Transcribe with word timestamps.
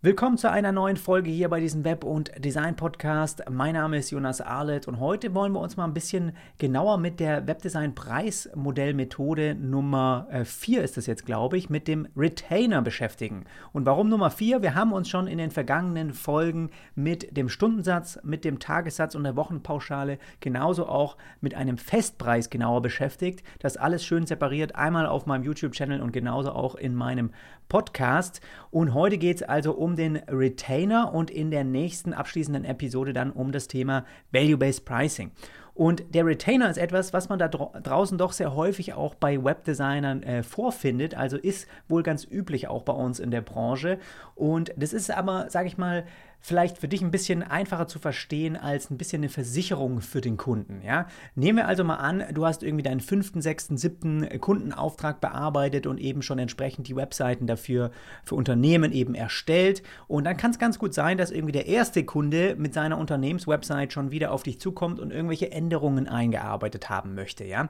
Willkommen 0.00 0.38
zu 0.38 0.48
einer 0.48 0.70
neuen 0.70 0.96
Folge 0.96 1.28
hier 1.28 1.48
bei 1.48 1.58
diesem 1.58 1.82
Web- 1.82 2.04
und 2.04 2.30
Design-Podcast. 2.38 3.42
Mein 3.50 3.74
Name 3.74 3.98
ist 3.98 4.12
Jonas 4.12 4.40
Arlet 4.40 4.86
und 4.86 5.00
heute 5.00 5.34
wollen 5.34 5.50
wir 5.50 5.58
uns 5.58 5.76
mal 5.76 5.86
ein 5.86 5.92
bisschen 5.92 6.36
genauer 6.58 6.98
mit 6.98 7.18
der 7.18 7.48
Webdesign-Preismodellmethode 7.48 9.56
Nummer 9.56 10.28
4 10.44 10.80
äh, 10.80 10.84
ist 10.84 10.98
das 10.98 11.06
jetzt, 11.06 11.26
glaube 11.26 11.58
ich, 11.58 11.68
mit 11.68 11.88
dem 11.88 12.06
Retainer 12.16 12.80
beschäftigen. 12.80 13.44
Und 13.72 13.86
warum 13.86 14.08
Nummer 14.08 14.30
4? 14.30 14.62
Wir 14.62 14.76
haben 14.76 14.92
uns 14.92 15.08
schon 15.08 15.26
in 15.26 15.38
den 15.38 15.50
vergangenen 15.50 16.12
Folgen 16.12 16.70
mit 16.94 17.36
dem 17.36 17.48
Stundensatz, 17.48 18.20
mit 18.22 18.44
dem 18.44 18.60
Tagessatz 18.60 19.16
und 19.16 19.24
der 19.24 19.34
Wochenpauschale, 19.34 20.20
genauso 20.38 20.86
auch 20.86 21.16
mit 21.40 21.56
einem 21.56 21.76
Festpreis 21.76 22.50
genauer 22.50 22.82
beschäftigt. 22.82 23.42
Das 23.58 23.76
alles 23.76 24.04
schön 24.04 24.26
separiert, 24.26 24.76
einmal 24.76 25.06
auf 25.06 25.26
meinem 25.26 25.42
YouTube-Channel 25.42 26.00
und 26.00 26.12
genauso 26.12 26.52
auch 26.52 26.76
in 26.76 26.94
meinem 26.94 27.32
Podcast. 27.68 28.40
Und 28.70 28.94
heute 28.94 29.18
geht 29.18 29.36
es 29.36 29.42
also 29.42 29.72
um 29.72 29.96
den 29.96 30.16
Retainer 30.16 31.12
und 31.12 31.30
in 31.30 31.50
der 31.50 31.64
nächsten 31.64 32.12
abschließenden 32.12 32.64
Episode 32.64 33.12
dann 33.12 33.30
um 33.30 33.52
das 33.52 33.68
Thema 33.68 34.04
Value-Based 34.32 34.84
Pricing. 34.84 35.32
Und 35.78 36.12
der 36.12 36.26
Retainer 36.26 36.68
ist 36.68 36.76
etwas, 36.76 37.12
was 37.12 37.28
man 37.28 37.38
da 37.38 37.46
draußen 37.46 38.18
doch 38.18 38.32
sehr 38.32 38.56
häufig 38.56 38.94
auch 38.94 39.14
bei 39.14 39.44
Webdesignern 39.44 40.24
äh, 40.24 40.42
vorfindet. 40.42 41.16
Also 41.16 41.36
ist 41.36 41.68
wohl 41.86 42.02
ganz 42.02 42.26
üblich 42.28 42.66
auch 42.66 42.82
bei 42.82 42.92
uns 42.92 43.20
in 43.20 43.30
der 43.30 43.42
Branche. 43.42 44.00
Und 44.34 44.72
das 44.76 44.92
ist 44.92 45.08
aber, 45.12 45.50
sage 45.50 45.68
ich 45.68 45.78
mal, 45.78 46.04
vielleicht 46.40 46.78
für 46.78 46.88
dich 46.88 47.02
ein 47.02 47.10
bisschen 47.10 47.42
einfacher 47.42 47.88
zu 47.88 47.98
verstehen 47.98 48.56
als 48.56 48.90
ein 48.90 48.98
bisschen 48.98 49.20
eine 49.20 49.28
Versicherung 49.28 50.00
für 50.00 50.20
den 50.20 50.36
Kunden. 50.36 50.80
Ja? 50.82 51.06
Nehmen 51.34 51.58
wir 51.58 51.68
also 51.68 51.84
mal 51.84 51.96
an, 51.96 52.24
du 52.32 52.46
hast 52.46 52.62
irgendwie 52.62 52.82
deinen 52.82 53.00
fünften, 53.00 53.42
sechsten, 53.42 53.76
siebten 53.76 54.26
Kundenauftrag 54.40 55.20
bearbeitet 55.20 55.86
und 55.86 55.98
eben 55.98 56.22
schon 56.22 56.38
entsprechend 56.38 56.88
die 56.88 56.96
Webseiten 56.96 57.46
dafür 57.46 57.90
für 58.24 58.34
Unternehmen 58.36 58.92
eben 58.92 59.14
erstellt. 59.14 59.82
Und 60.06 60.24
dann 60.24 60.36
kann 60.36 60.52
es 60.52 60.58
ganz 60.58 60.78
gut 60.78 60.94
sein, 60.94 61.18
dass 61.18 61.30
irgendwie 61.30 61.52
der 61.52 61.66
erste 61.66 62.04
Kunde 62.04 62.54
mit 62.56 62.74
seiner 62.74 62.98
Unternehmenswebsite 62.98 63.90
schon 63.90 64.10
wieder 64.10 64.32
auf 64.32 64.42
dich 64.42 64.60
zukommt 64.60 65.00
und 65.00 65.10
irgendwelche 65.10 65.52
Änderungen 65.52 66.08
eingearbeitet 66.08 66.88
haben 66.88 67.14
möchte. 67.14 67.44
Ja? 67.44 67.68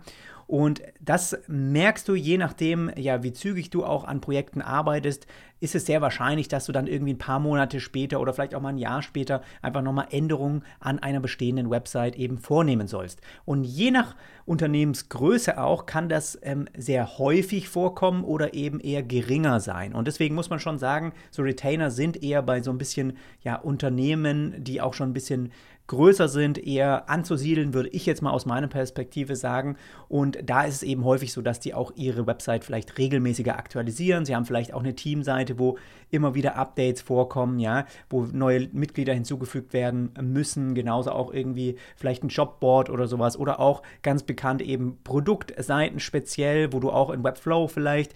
Und 0.49 0.81
das 0.99 1.37
merkst 1.47 2.09
du 2.09 2.15
je 2.15 2.39
nachdem, 2.39 2.91
ja, 2.97 3.23
wie 3.23 3.35
zügig 3.35 3.69
du 3.69 3.85
auch 3.85 4.05
an 4.05 4.23
Projekten 4.23 4.63
arbeitest, 4.63 5.27
ist 5.61 5.75
es 5.75 5.85
sehr 5.85 6.01
wahrscheinlich, 6.01 6.49
dass 6.49 6.65
du 6.65 6.73
dann 6.73 6.87
irgendwie 6.87 7.13
ein 7.13 7.19
paar 7.19 7.39
Monate 7.39 7.81
später 7.81 8.19
oder 8.19 8.33
vielleicht 8.33 8.55
auch 8.55 8.63
mal 8.63 8.71
ein 8.71 8.79
Jahr 8.79 9.03
später 9.03 9.43
einfach 9.61 9.83
nochmal 9.83 10.07
Änderungen 10.11 10.65
an 10.81 11.01
einer 11.01 11.21
bestehenden 11.21 11.69
Website 11.69 12.17
eben 12.17 12.39
vornehmen 12.39 12.87
sollst. 12.87 13.21
Und 13.45 13.65
je 13.65 13.91
nach 13.91 14.17
Unternehmensgröße 14.47 15.61
auch 15.61 15.85
kann 15.85 16.09
das 16.09 16.39
ähm, 16.41 16.67
sehr 16.75 17.19
häufig 17.19 17.69
vorkommen 17.69 18.25
oder 18.25 18.55
eben 18.55 18.81
eher 18.81 19.03
geringer 19.03 19.61
sein. 19.61 19.95
Und 19.95 20.09
deswegen 20.09 20.35
muss 20.35 20.49
man 20.49 20.61
schon 20.61 20.79
sagen, 20.79 21.12
so 21.31 21.43
Retainer 21.43 21.91
sind 21.91 22.23
eher 22.23 22.41
bei 22.41 22.62
so 22.62 22.71
ein 22.71 22.79
bisschen 22.79 23.19
ja, 23.43 23.57
Unternehmen, 23.57 24.55
die 24.65 24.81
auch 24.81 24.95
schon 24.95 25.11
ein 25.11 25.15
bisschen 25.15 25.53
größer 25.89 26.28
sind, 26.28 26.58
eher 26.58 27.11
anzusiedeln, 27.11 27.75
würde 27.75 27.89
ich 27.89 28.06
jetzt 28.06 28.22
mal 28.22 28.31
aus 28.31 28.47
meiner 28.47 28.69
Perspektive 28.69 29.34
sagen. 29.36 29.77
Und 30.08 30.39
da 30.44 30.62
ist 30.62 30.77
es 30.77 30.83
eben 30.83 31.05
häufig 31.05 31.33
so, 31.33 31.42
dass 31.42 31.61
die 31.61 31.75
auch 31.75 31.92
ihre 31.97 32.27
Website 32.27 32.64
vielleicht 32.64 32.98
regelmäßiger 32.98 33.58
aktualisieren. 33.58 34.25
Sie 34.25 34.36
haben 34.36 34.44
vielleicht 34.44 34.72
auch 34.72 34.81
eine 34.81 34.94
Teamseite, 34.94 35.59
wo 35.59 35.78
immer 36.11 36.34
wieder 36.34 36.56
Updates 36.56 37.03
vorkommen, 37.03 37.59
ja, 37.59 37.86
wo 38.09 38.25
neue 38.25 38.69
Mitglieder 38.72 39.14
hinzugefügt 39.14 39.72
werden 39.72 40.11
müssen, 40.20 40.75
genauso 40.75 41.11
auch 41.11 41.33
irgendwie 41.33 41.77
vielleicht 41.97 42.22
ein 42.22 42.28
Jobboard 42.28 42.91
oder 42.91 43.09
sowas 43.09 43.39
oder 43.39 43.59
auch 43.59 43.83
ganz 44.03 44.22
bekannt 44.22 44.62
eben 44.62 44.98
Produktseiten 45.05 46.00
speziell, 46.00 46.72
wo 46.72 46.81
du 46.81 46.91
auch 46.91 47.11
in 47.11 47.25
Webflow 47.25 47.66
vielleicht 47.69 48.14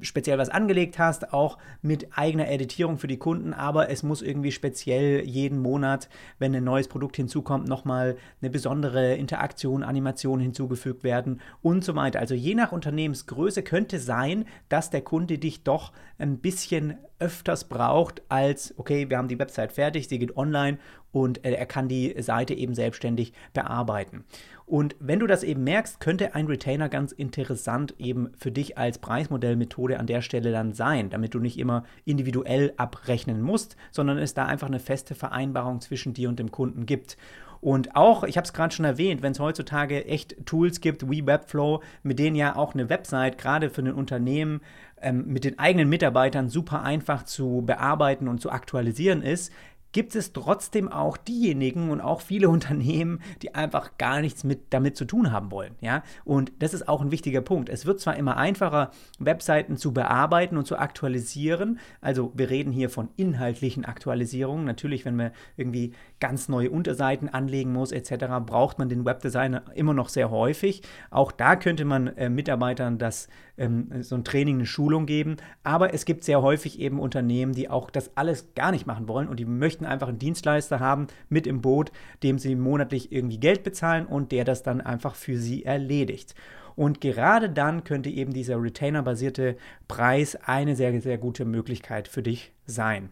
speziell 0.00 0.38
was 0.38 0.48
angelegt 0.48 0.98
hast, 0.98 1.32
auch 1.32 1.58
mit 1.82 2.16
eigener 2.16 2.48
Editierung 2.48 2.98
für 2.98 3.06
die 3.06 3.18
Kunden, 3.18 3.52
aber 3.52 3.90
es 3.90 4.02
muss 4.02 4.22
irgendwie 4.22 4.52
speziell 4.52 5.24
jeden 5.24 5.58
Monat, 5.60 6.08
wenn 6.38 6.54
ein 6.54 6.64
neues 6.64 6.88
Produkt 6.88 7.16
hinzukommt, 7.16 7.68
nochmal 7.68 8.16
eine 8.40 8.50
besondere 8.50 9.14
Interaktion, 9.14 9.82
Animation 9.82 10.40
hinzugefügt 10.40 11.04
werden 11.04 11.40
und 11.62 11.84
so 11.84 11.94
weiter. 11.94 12.20
Also 12.20 12.34
je 12.34 12.54
nach 12.54 12.72
Unternehmensgröße 12.72 13.62
könnte 13.62 13.98
sein, 13.98 14.44
dass 14.68 14.90
der 14.90 15.02
Kunde 15.02 15.38
dich 15.38 15.62
doch 15.64 15.92
ein 16.18 16.38
bisschen 16.38 16.98
öfters 17.18 17.64
braucht 17.64 18.22
als, 18.28 18.74
okay, 18.78 19.08
wir 19.08 19.16
haben 19.16 19.28
die 19.28 19.38
Website 19.38 19.72
fertig, 19.72 20.08
sie 20.08 20.18
geht 20.18 20.36
online 20.36 20.78
und 21.16 21.46
er 21.46 21.64
kann 21.64 21.88
die 21.88 22.14
Seite 22.20 22.52
eben 22.52 22.74
selbstständig 22.74 23.32
bearbeiten. 23.54 24.24
Und 24.66 24.96
wenn 24.98 25.18
du 25.18 25.26
das 25.26 25.44
eben 25.44 25.64
merkst, 25.64 25.98
könnte 25.98 26.34
ein 26.34 26.46
Retainer 26.46 26.90
ganz 26.90 27.12
interessant 27.12 27.94
eben 27.98 28.30
für 28.36 28.50
dich 28.50 28.76
als 28.76 28.98
Preismodellmethode 28.98 29.98
an 29.98 30.06
der 30.06 30.20
Stelle 30.20 30.52
dann 30.52 30.74
sein, 30.74 31.08
damit 31.08 31.32
du 31.32 31.38
nicht 31.38 31.58
immer 31.58 31.84
individuell 32.04 32.74
abrechnen 32.76 33.40
musst, 33.40 33.76
sondern 33.92 34.18
es 34.18 34.34
da 34.34 34.44
einfach 34.44 34.66
eine 34.66 34.78
feste 34.78 35.14
Vereinbarung 35.14 35.80
zwischen 35.80 36.12
dir 36.12 36.28
und 36.28 36.38
dem 36.38 36.50
Kunden 36.50 36.84
gibt. 36.84 37.16
Und 37.62 37.96
auch, 37.96 38.22
ich 38.24 38.36
habe 38.36 38.44
es 38.44 38.52
gerade 38.52 38.74
schon 38.74 38.84
erwähnt, 38.84 39.22
wenn 39.22 39.32
es 39.32 39.40
heutzutage 39.40 40.04
echt 40.04 40.36
Tools 40.44 40.82
gibt, 40.82 41.10
wie 41.10 41.26
Webflow, 41.26 41.80
mit 42.02 42.18
denen 42.18 42.36
ja 42.36 42.56
auch 42.56 42.74
eine 42.74 42.90
Website 42.90 43.38
gerade 43.38 43.70
für 43.70 43.80
ein 43.80 43.92
Unternehmen 43.92 44.60
ähm, 45.00 45.24
mit 45.26 45.44
den 45.44 45.58
eigenen 45.58 45.88
Mitarbeitern 45.88 46.50
super 46.50 46.82
einfach 46.82 47.22
zu 47.22 47.62
bearbeiten 47.64 48.28
und 48.28 48.40
zu 48.40 48.50
aktualisieren 48.50 49.22
ist, 49.22 49.52
gibt 49.96 50.14
es 50.14 50.34
trotzdem 50.34 50.92
auch 50.92 51.16
diejenigen 51.16 51.88
und 51.88 52.02
auch 52.02 52.20
viele 52.20 52.48
Unternehmen, 52.56 53.20
die 53.40 53.54
einfach 53.54 53.96
gar 53.96 54.20
nichts 54.20 54.44
mit, 54.44 54.74
damit 54.74 54.94
zu 54.94 55.06
tun 55.06 55.32
haben 55.32 55.50
wollen. 55.50 55.74
Ja? 55.80 56.02
Und 56.26 56.52
das 56.58 56.74
ist 56.74 56.86
auch 56.86 57.00
ein 57.00 57.10
wichtiger 57.10 57.40
Punkt. 57.40 57.70
Es 57.70 57.86
wird 57.86 57.98
zwar 57.98 58.14
immer 58.16 58.36
einfacher, 58.36 58.90
Webseiten 59.18 59.78
zu 59.78 59.94
bearbeiten 59.94 60.58
und 60.58 60.66
zu 60.66 60.76
aktualisieren. 60.76 61.78
Also 62.02 62.30
wir 62.34 62.50
reden 62.50 62.72
hier 62.72 62.90
von 62.90 63.08
inhaltlichen 63.16 63.86
Aktualisierungen. 63.86 64.66
Natürlich, 64.66 65.06
wenn 65.06 65.16
man 65.16 65.30
irgendwie 65.56 65.94
ganz 66.20 66.50
neue 66.50 66.70
Unterseiten 66.70 67.30
anlegen 67.30 67.72
muss 67.72 67.90
etc., 67.90 68.26
braucht 68.44 68.78
man 68.78 68.90
den 68.90 69.06
Webdesigner 69.06 69.62
immer 69.74 69.94
noch 69.94 70.10
sehr 70.10 70.30
häufig. 70.30 70.82
Auch 71.10 71.32
da 71.32 71.56
könnte 71.56 71.86
man 71.86 72.08
äh, 72.08 72.28
Mitarbeitern 72.28 72.98
das 72.98 73.28
ähm, 73.58 73.88
so 74.02 74.14
ein 74.14 74.24
Training, 74.24 74.56
eine 74.56 74.66
Schulung 74.66 75.06
geben. 75.06 75.36
Aber 75.62 75.94
es 75.94 76.04
gibt 76.04 76.24
sehr 76.24 76.42
häufig 76.42 76.80
eben 76.80 77.00
Unternehmen, 77.00 77.52
die 77.52 77.70
auch 77.70 77.90
das 77.90 78.16
alles 78.16 78.54
gar 78.54 78.70
nicht 78.70 78.86
machen 78.86 79.08
wollen 79.08 79.28
und 79.28 79.38
die 79.40 79.44
möchten 79.44 79.84
einfach 79.84 80.08
einen 80.08 80.18
Dienstleister 80.18 80.80
haben 80.80 81.06
mit 81.28 81.46
im 81.46 81.60
Boot, 81.60 81.92
dem 82.22 82.38
sie 82.38 82.54
monatlich 82.54 83.12
irgendwie 83.12 83.38
Geld 83.38 83.62
bezahlen 83.62 84.06
und 84.06 84.32
der 84.32 84.44
das 84.44 84.62
dann 84.62 84.80
einfach 84.80 85.14
für 85.14 85.36
sie 85.38 85.64
erledigt. 85.64 86.34
Und 86.74 87.00
gerade 87.00 87.48
dann 87.48 87.84
könnte 87.84 88.10
eben 88.10 88.32
dieser 88.32 88.62
Retainer-basierte 88.62 89.56
Preis 89.88 90.36
eine 90.36 90.76
sehr, 90.76 91.00
sehr 91.00 91.16
gute 91.16 91.46
Möglichkeit 91.46 92.06
für 92.06 92.22
dich 92.22 92.52
sein. 92.66 93.08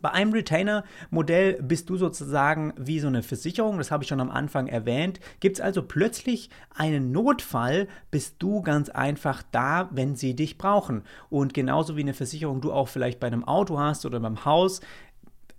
Bei 0.00 0.10
einem 0.10 0.32
Retainer-Modell 0.32 1.62
bist 1.62 1.90
du 1.90 1.96
sozusagen 1.96 2.72
wie 2.76 3.00
so 3.00 3.08
eine 3.08 3.22
Versicherung, 3.22 3.78
das 3.78 3.90
habe 3.90 4.04
ich 4.04 4.08
schon 4.08 4.20
am 4.20 4.30
Anfang 4.30 4.66
erwähnt. 4.66 5.20
Gibt 5.40 5.56
es 5.56 5.60
also 5.60 5.82
plötzlich 5.82 6.50
einen 6.74 7.12
Notfall, 7.12 7.88
bist 8.10 8.36
du 8.38 8.62
ganz 8.62 8.88
einfach 8.88 9.42
da, 9.50 9.88
wenn 9.92 10.16
sie 10.16 10.34
dich 10.34 10.58
brauchen. 10.58 11.02
Und 11.30 11.54
genauso 11.54 11.96
wie 11.96 12.02
eine 12.02 12.14
Versicherung 12.14 12.60
du 12.60 12.72
auch 12.72 12.88
vielleicht 12.88 13.20
bei 13.20 13.26
einem 13.26 13.44
Auto 13.44 13.78
hast 13.78 14.06
oder 14.06 14.20
beim 14.20 14.44
Haus, 14.44 14.80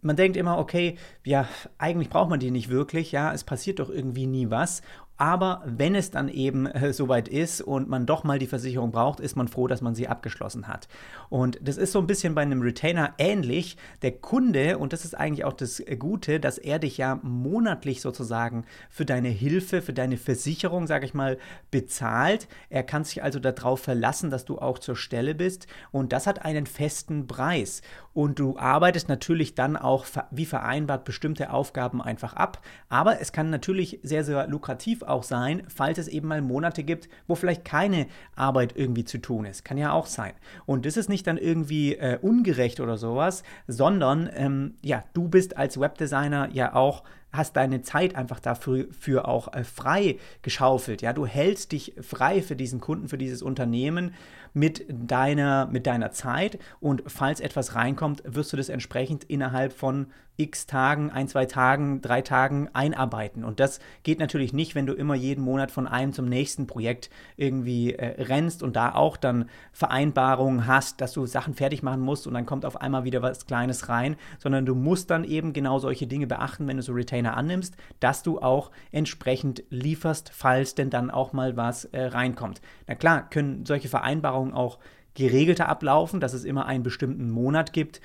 man 0.01 0.15
denkt 0.15 0.37
immer, 0.37 0.57
okay, 0.57 0.97
ja, 1.25 1.47
eigentlich 1.77 2.09
braucht 2.09 2.29
man 2.29 2.39
die 2.39 2.51
nicht 2.51 2.69
wirklich, 2.69 3.11
ja, 3.11 3.33
es 3.33 3.43
passiert 3.43 3.79
doch 3.79 3.89
irgendwie 3.89 4.27
nie 4.27 4.49
was. 4.49 4.81
Aber 5.19 5.61
wenn 5.65 5.95
es 5.95 6.11
dann 6.11 6.29
eben 6.29 6.65
äh, 6.65 6.93
soweit 6.93 7.27
ist 7.27 7.59
und 7.59 7.89
man 7.89 8.05
doch 8.05 8.23
mal 8.23 8.39
die 8.39 8.47
Versicherung 8.47 8.91
braucht, 8.91 9.19
ist 9.19 9.35
man 9.35 9.49
froh, 9.49 9.67
dass 9.67 9.81
man 9.81 9.93
sie 9.93 10.07
abgeschlossen 10.07 10.69
hat. 10.69 10.87
Und 11.27 11.59
das 11.61 11.75
ist 11.75 11.91
so 11.91 11.99
ein 11.99 12.07
bisschen 12.07 12.35
bei 12.35 12.41
einem 12.41 12.61
Retainer 12.61 13.15
ähnlich. 13.17 13.75
Der 14.01 14.13
Kunde, 14.13 14.77
und 14.77 14.93
das 14.93 15.03
ist 15.03 15.15
eigentlich 15.15 15.43
auch 15.43 15.51
das 15.51 15.83
Gute, 15.99 16.39
dass 16.39 16.57
er 16.57 16.79
dich 16.79 16.97
ja 16.97 17.19
monatlich 17.21 17.99
sozusagen 17.99 18.63
für 18.89 19.03
deine 19.03 19.27
Hilfe, 19.27 19.81
für 19.81 19.91
deine 19.91 20.15
Versicherung, 20.15 20.87
sage 20.87 21.05
ich 21.05 21.13
mal, 21.13 21.37
bezahlt. 21.69 22.47
Er 22.69 22.83
kann 22.83 23.03
sich 23.03 23.21
also 23.21 23.39
darauf 23.39 23.81
verlassen, 23.81 24.29
dass 24.29 24.45
du 24.45 24.57
auch 24.57 24.79
zur 24.79 24.95
Stelle 24.95 25.35
bist. 25.35 25.67
Und 25.91 26.13
das 26.13 26.27
hat 26.27 26.45
einen 26.45 26.65
festen 26.65 27.27
Preis. 27.27 27.81
Und 28.13 28.39
du 28.39 28.57
arbeitest 28.57 29.09
natürlich 29.09 29.53
dann 29.53 29.75
auch 29.75 30.05
wie 30.31 30.45
vereinbart 30.45 31.03
bestimmte 31.03 31.51
Aufgaben 31.51 32.01
einfach 32.01 32.33
ab. 32.33 32.61
Aber 32.87 33.19
es 33.19 33.33
kann 33.33 33.49
natürlich 33.49 33.99
sehr, 34.01 34.23
sehr 34.23 34.47
lukrativ 34.47 35.03
auch 35.09 35.23
sein, 35.23 35.63
falls 35.67 35.97
es 35.97 36.07
eben 36.07 36.27
mal 36.27 36.41
Monate 36.41 36.83
gibt, 36.83 37.09
wo 37.27 37.35
vielleicht 37.35 37.65
keine 37.65 38.07
Arbeit 38.35 38.73
irgendwie 38.75 39.05
zu 39.05 39.17
tun 39.17 39.45
ist. 39.45 39.65
Kann 39.65 39.77
ja 39.77 39.91
auch 39.91 40.05
sein. 40.05 40.33
Und 40.65 40.85
das 40.85 40.97
ist 40.97 41.09
nicht 41.09 41.27
dann 41.27 41.37
irgendwie 41.37 41.95
äh, 41.95 42.17
ungerecht 42.21 42.79
oder 42.79 42.97
sowas, 42.97 43.43
sondern 43.67 44.29
ähm, 44.33 44.75
ja, 44.81 45.03
du 45.13 45.27
bist 45.27 45.57
als 45.57 45.79
Webdesigner 45.79 46.49
ja 46.51 46.73
auch 46.75 47.03
hast 47.31 47.55
deine 47.55 47.81
Zeit 47.81 48.15
einfach 48.15 48.39
dafür 48.39 48.87
für 48.91 49.27
auch 49.27 49.53
äh, 49.53 49.63
frei 49.63 50.17
geschaufelt. 50.41 51.01
Ja, 51.01 51.13
du 51.13 51.25
hältst 51.25 51.71
dich 51.71 51.93
frei 52.01 52.41
für 52.41 52.55
diesen 52.55 52.79
Kunden, 52.79 53.07
für 53.07 53.17
dieses 53.17 53.41
Unternehmen 53.41 54.13
mit 54.53 54.85
deiner, 54.89 55.67
mit 55.67 55.87
deiner 55.87 56.11
Zeit 56.11 56.59
und 56.79 57.03
falls 57.07 57.39
etwas 57.39 57.75
reinkommt, 57.75 58.23
wirst 58.25 58.53
du 58.53 58.57
das 58.57 58.69
entsprechend 58.69 59.23
innerhalb 59.25 59.73
von 59.73 60.07
x 60.39 60.65
Tagen, 60.65 61.11
ein, 61.11 61.27
zwei 61.27 61.45
Tagen, 61.45 62.01
drei 62.01 62.21
Tagen 62.21 62.69
einarbeiten. 62.73 63.43
Und 63.43 63.59
das 63.59 63.79
geht 64.03 64.19
natürlich 64.19 64.53
nicht, 64.53 64.73
wenn 64.73 64.85
du 64.85 64.93
immer 64.93 65.13
jeden 65.13 65.43
Monat 65.43 65.69
von 65.69 65.85
einem 65.85 66.13
zum 66.13 66.29
nächsten 66.29 66.65
Projekt 66.65 67.09
irgendwie 67.35 67.93
äh, 67.93 68.23
rennst 68.23 68.63
und 68.63 68.75
da 68.77 68.95
auch 68.95 69.17
dann 69.17 69.49
Vereinbarungen 69.73 70.65
hast, 70.65 71.01
dass 71.01 71.11
du 71.11 71.25
Sachen 71.25 71.55
fertig 71.55 71.83
machen 71.83 71.99
musst 71.99 72.25
und 72.25 72.33
dann 72.33 72.45
kommt 72.45 72.65
auf 72.65 72.79
einmal 72.79 73.03
wieder 73.03 73.21
was 73.21 73.45
Kleines 73.45 73.89
rein, 73.89 74.15
sondern 74.37 74.65
du 74.65 74.75
musst 74.75 75.09
dann 75.09 75.25
eben 75.25 75.51
genau 75.51 75.77
solche 75.79 76.07
Dinge 76.07 76.25
beachten, 76.25 76.67
wenn 76.67 76.77
du 76.77 76.83
so 76.83 76.93
Retainer 76.93 77.35
annimmst, 77.35 77.75
dass 77.99 78.23
du 78.23 78.39
auch 78.39 78.71
entsprechend 78.91 79.63
lieferst, 79.69 80.31
falls 80.33 80.73
denn 80.73 80.89
dann 80.89 81.11
auch 81.11 81.33
mal 81.33 81.57
was 81.57 81.85
äh, 81.85 82.01
reinkommt. 82.01 82.61
Na 82.87 82.95
klar, 82.95 83.29
können 83.29 83.65
solche 83.65 83.89
Vereinbarungen 83.89 84.38
auch 84.53 84.79
geregelter 85.13 85.67
ablaufen, 85.67 86.19
dass 86.19 86.33
es 86.33 86.43
immer 86.43 86.65
einen 86.65 86.83
bestimmten 86.83 87.29
Monat 87.29 87.73
gibt, 87.73 87.99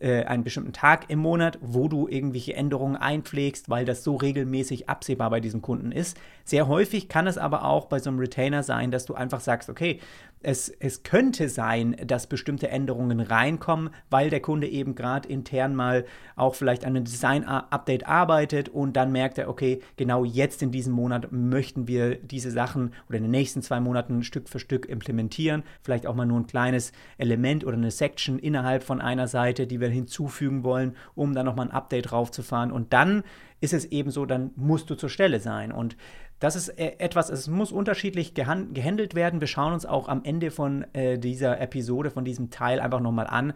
äh, 0.00 0.24
einen 0.24 0.44
bestimmten 0.44 0.72
Tag 0.72 1.10
im 1.10 1.18
Monat, 1.18 1.58
wo 1.60 1.88
du 1.88 2.08
irgendwelche 2.08 2.54
Änderungen 2.54 2.96
einpflegst, 2.96 3.68
weil 3.68 3.84
das 3.84 4.02
so 4.02 4.16
regelmäßig 4.16 4.88
absehbar 4.88 5.30
bei 5.30 5.40
diesem 5.40 5.62
Kunden 5.62 5.92
ist. 5.92 6.16
Sehr 6.44 6.68
häufig 6.68 7.08
kann 7.08 7.26
es 7.26 7.38
aber 7.38 7.64
auch 7.64 7.86
bei 7.86 7.98
so 7.98 8.08
einem 8.08 8.18
Retainer 8.18 8.62
sein, 8.62 8.90
dass 8.90 9.04
du 9.04 9.14
einfach 9.14 9.40
sagst, 9.40 9.68
okay, 9.68 10.00
es, 10.42 10.70
es 10.70 11.02
könnte 11.02 11.50
sein, 11.50 11.96
dass 12.06 12.26
bestimmte 12.26 12.68
Änderungen 12.68 13.20
reinkommen, 13.20 13.90
weil 14.08 14.30
der 14.30 14.40
Kunde 14.40 14.68
eben 14.68 14.94
gerade 14.94 15.28
intern 15.28 15.74
mal 15.74 16.06
auch 16.34 16.54
vielleicht 16.54 16.84
an 16.84 16.96
einem 16.96 17.04
Design-Update 17.04 18.06
arbeitet 18.06 18.70
und 18.70 18.94
dann 18.94 19.12
merkt 19.12 19.36
er, 19.36 19.50
okay, 19.50 19.80
genau 19.96 20.24
jetzt 20.24 20.62
in 20.62 20.72
diesem 20.72 20.94
Monat 20.94 21.30
möchten 21.30 21.88
wir 21.88 22.14
diese 22.14 22.50
Sachen 22.50 22.94
oder 23.08 23.18
in 23.18 23.24
den 23.24 23.30
nächsten 23.30 23.60
zwei 23.60 23.80
Monaten 23.80 24.22
Stück 24.22 24.48
für 24.48 24.58
Stück 24.58 24.86
implementieren. 24.86 25.62
Vielleicht 25.82 26.06
auch 26.06 26.14
mal 26.14 26.26
nur 26.26 26.40
ein 26.40 26.46
kleines 26.46 26.92
Element 27.18 27.64
oder 27.64 27.76
eine 27.76 27.90
Section 27.90 28.38
innerhalb 28.38 28.82
von 28.82 29.02
einer 29.02 29.28
Seite, 29.28 29.66
die 29.66 29.80
wir 29.80 29.88
hinzufügen 29.88 30.64
wollen, 30.64 30.96
um 31.14 31.34
dann 31.34 31.44
nochmal 31.44 31.66
ein 31.66 31.74
Update 31.74 32.10
draufzufahren. 32.12 32.72
Und 32.72 32.94
dann 32.94 33.24
ist 33.60 33.74
es 33.74 33.84
eben 33.86 34.10
so, 34.10 34.24
dann 34.24 34.52
musst 34.56 34.88
du 34.88 34.94
zur 34.94 35.10
Stelle 35.10 35.38
sein. 35.38 35.70
Und 35.70 35.96
das 36.40 36.56
ist 36.56 36.68
äh, 36.70 36.96
etwas, 36.98 37.30
es 37.30 37.46
muss 37.46 37.70
unterschiedlich 37.70 38.34
gehandelt 38.34 39.14
werden. 39.14 39.40
Wir 39.40 39.46
schauen 39.46 39.72
uns 39.72 39.86
auch 39.86 40.08
am 40.08 40.24
Ende 40.24 40.50
von 40.50 40.84
äh, 40.94 41.18
dieser 41.18 41.60
Episode, 41.60 42.10
von 42.10 42.24
diesem 42.24 42.50
Teil 42.50 42.80
einfach 42.80 43.00
nochmal 43.00 43.28
an, 43.28 43.52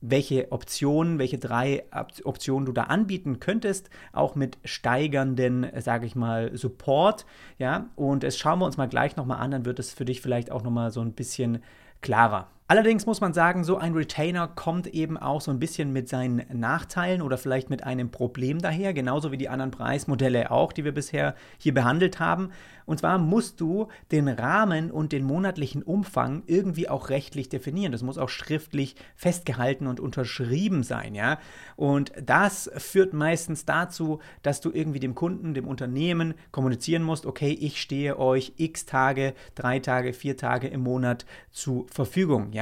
welche 0.00 0.50
Optionen, 0.50 1.18
welche 1.18 1.38
drei 1.38 1.84
Optionen 2.24 2.64
du 2.64 2.72
da 2.72 2.84
anbieten 2.84 3.38
könntest, 3.38 3.90
auch 4.12 4.34
mit 4.34 4.56
steigernden, 4.64 5.66
sage 5.78 6.06
ich 6.06 6.14
mal, 6.14 6.56
Support. 6.56 7.26
Ja, 7.58 7.90
und 7.96 8.22
das 8.22 8.38
schauen 8.38 8.60
wir 8.60 8.64
uns 8.64 8.78
mal 8.78 8.88
gleich 8.88 9.16
nochmal 9.16 9.40
an, 9.40 9.50
dann 9.50 9.66
wird 9.66 9.78
es 9.78 9.92
für 9.92 10.06
dich 10.06 10.22
vielleicht 10.22 10.50
auch 10.50 10.62
nochmal 10.62 10.90
so 10.90 11.02
ein 11.02 11.12
bisschen 11.12 11.62
klarer. 12.00 12.48
Allerdings 12.70 13.04
muss 13.04 13.20
man 13.20 13.32
sagen, 13.32 13.64
so 13.64 13.78
ein 13.78 13.94
Retainer 13.94 14.46
kommt 14.46 14.86
eben 14.86 15.18
auch 15.18 15.40
so 15.40 15.50
ein 15.50 15.58
bisschen 15.58 15.92
mit 15.92 16.08
seinen 16.08 16.44
Nachteilen 16.52 17.20
oder 17.20 17.36
vielleicht 17.36 17.68
mit 17.68 17.82
einem 17.82 18.12
Problem 18.12 18.60
daher, 18.60 18.94
genauso 18.94 19.32
wie 19.32 19.36
die 19.36 19.48
anderen 19.48 19.72
Preismodelle 19.72 20.52
auch, 20.52 20.72
die 20.72 20.84
wir 20.84 20.92
bisher 20.92 21.34
hier 21.58 21.74
behandelt 21.74 22.20
haben. 22.20 22.50
Und 22.86 22.98
zwar 23.00 23.18
musst 23.18 23.60
du 23.60 23.88
den 24.12 24.28
Rahmen 24.28 24.92
und 24.92 25.10
den 25.10 25.24
monatlichen 25.24 25.82
Umfang 25.82 26.44
irgendwie 26.46 26.88
auch 26.88 27.08
rechtlich 27.08 27.48
definieren. 27.48 27.90
Das 27.90 28.04
muss 28.04 28.18
auch 28.18 28.28
schriftlich 28.28 28.94
festgehalten 29.16 29.88
und 29.88 29.98
unterschrieben 29.98 30.84
sein, 30.84 31.16
ja. 31.16 31.38
Und 31.74 32.12
das 32.24 32.70
führt 32.76 33.14
meistens 33.14 33.64
dazu, 33.64 34.20
dass 34.42 34.60
du 34.60 34.70
irgendwie 34.72 35.00
dem 35.00 35.16
Kunden, 35.16 35.54
dem 35.54 35.66
Unternehmen 35.66 36.34
kommunizieren 36.52 37.02
musst, 37.02 37.26
okay, 37.26 37.50
ich 37.50 37.80
stehe 37.80 38.16
euch 38.16 38.52
x 38.58 38.86
Tage, 38.86 39.34
drei 39.56 39.80
Tage, 39.80 40.12
vier 40.12 40.36
Tage 40.36 40.68
im 40.68 40.82
Monat 40.82 41.26
zur 41.50 41.88
Verfügung, 41.88 42.52
ja. 42.52 42.59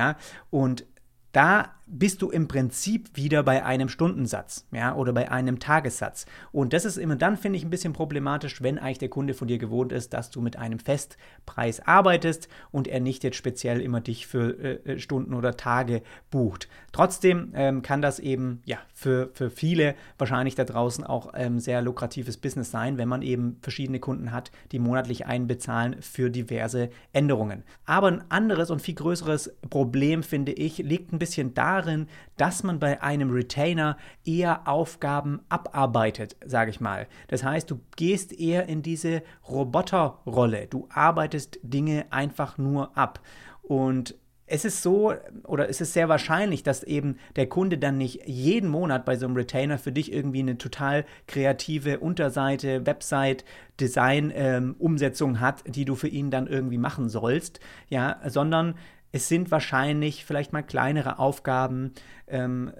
Und 0.50 0.84
da 1.32 1.74
bist 1.90 2.23
du 2.23 2.31
im 2.31 2.49
Prinzip 2.49 3.17
wieder 3.17 3.43
bei 3.43 3.64
einem 3.64 3.88
Stundensatz, 3.88 4.67
ja, 4.73 4.94
oder 4.94 5.12
bei 5.12 5.31
einem 5.31 5.58
Tagessatz. 5.58 6.26
Und 6.52 6.73
das 6.73 6.85
ist 6.85 6.96
immer 6.99 7.17
dann, 7.17 7.37
finde 7.37 7.58
ich, 7.58 7.64
ein 7.64 7.70
bisschen 7.70 7.93
problematisch, 7.93 8.62
wenn 8.62 8.79
eigentlich 8.79 8.99
der 8.99 9.08
Kunde 9.08 9.35
von 9.35 9.49
dir 9.49 9.58
gewohnt 9.58 9.93
ist, 9.93 10.12
dass 10.12 10.31
du 10.31 10.40
mit 10.40 10.56
einem 10.56 10.79
Festpreis 10.79 11.81
arbeitest 11.81 12.49
und 12.70 12.88
er 12.88 13.00
nicht 13.00 13.25
jetzt 13.25 13.37
speziell 13.37 13.81
immer 13.81 14.00
dich 14.00 14.26
für 14.26 14.58
äh, 14.58 14.93
äh 14.93 14.99
Stunden 14.99 15.35
oder 15.35 15.56
Tage 15.56 16.02
bucht. 16.31 16.69
Trotzdem 16.93 17.52
ähm, 17.55 17.82
kann 17.82 18.02
das 18.02 18.19
eben, 18.19 18.62
ja, 18.64 18.79
für, 18.93 19.31
für 19.32 19.50
viele 19.50 19.94
wahrscheinlich 20.19 20.55
da 20.55 20.64
draußen 20.64 21.05
auch 21.05 21.32
ähm, 21.35 21.58
sehr 21.58 21.82
lukratives 21.82 22.37
Business 22.37 22.70
sein, 22.70 22.99
wenn 22.99 23.08
man 23.08 23.23
eben 23.23 23.58
verschiedene 23.62 24.00
Kunden 24.00 24.32
hat, 24.32 24.50
die 24.73 24.79
monatlich 24.79 25.26
einbezahlen 25.26 26.02
für 26.02 26.31
diverse 26.31 26.90
Änderungen. 27.12 27.62
Aber 27.85 28.08
ein 28.08 28.31
anderes 28.31 28.70
und 28.70 28.82
viel 28.82 28.94
größeres 28.94 29.55
Problem, 29.70 30.23
finde 30.23 30.52
ich, 30.52 30.79
liegt 30.79 31.12
ein 31.12 31.19
bisschen 31.19 31.55
darin, 31.55 31.77
darin, 31.80 32.06
dass 32.36 32.62
man 32.62 32.78
bei 32.78 33.02
einem 33.02 33.30
Retainer 33.30 33.96
eher 34.25 34.69
Aufgaben 34.69 35.40
abarbeitet, 35.48 36.36
sage 36.44 36.70
ich 36.70 36.80
mal. 36.80 37.06
Das 37.28 37.44
heißt, 37.44 37.70
du 37.70 37.80
gehst 37.96 38.38
eher 38.38 38.69
in 38.69 38.82
diese 38.82 39.22
Roboterrolle. 39.48 40.66
Du 40.66 40.88
arbeitest 40.90 41.58
Dinge 41.62 42.06
einfach 42.10 42.58
nur 42.58 42.96
ab. 42.96 43.20
Und 43.62 44.14
es 44.48 44.64
ist 44.64 44.82
so, 44.82 45.12
oder 45.44 45.69
es 45.69 45.80
ist 45.80 45.92
sehr 45.92 46.08
wahrscheinlich, 46.08 46.62
dass 46.62 46.82
eben 46.82 47.19
der 47.36 47.48
Kunde 47.48 47.76
dann 47.76 47.98
nicht 47.98 48.26
jeden 48.26 48.70
Monat 48.70 49.04
bei 49.04 49.16
so 49.16 49.26
einem 49.26 49.36
Retainer 49.36 49.78
für 49.78 49.92
dich 49.92 50.12
irgendwie 50.12 50.40
eine 50.40 50.56
total 50.56 51.04
kreative 51.26 52.00
Unterseite, 52.00 52.86
Website, 52.86 53.44
Design-Umsetzung 53.78 55.30
ähm, 55.30 55.40
hat, 55.40 55.62
die 55.66 55.84
du 55.84 55.94
für 55.94 56.08
ihn 56.08 56.30
dann 56.30 56.46
irgendwie 56.46 56.78
machen 56.78 57.08
sollst, 57.08 57.60
ja, 57.88 58.20
sondern 58.26 58.75
es 59.10 59.28
sind 59.28 59.50
wahrscheinlich 59.50 60.25
vielleicht 60.25 60.52
mal 60.52 60.62
kleinere 60.62 61.19
Aufgaben, 61.19 61.93
ähm, 62.26 62.72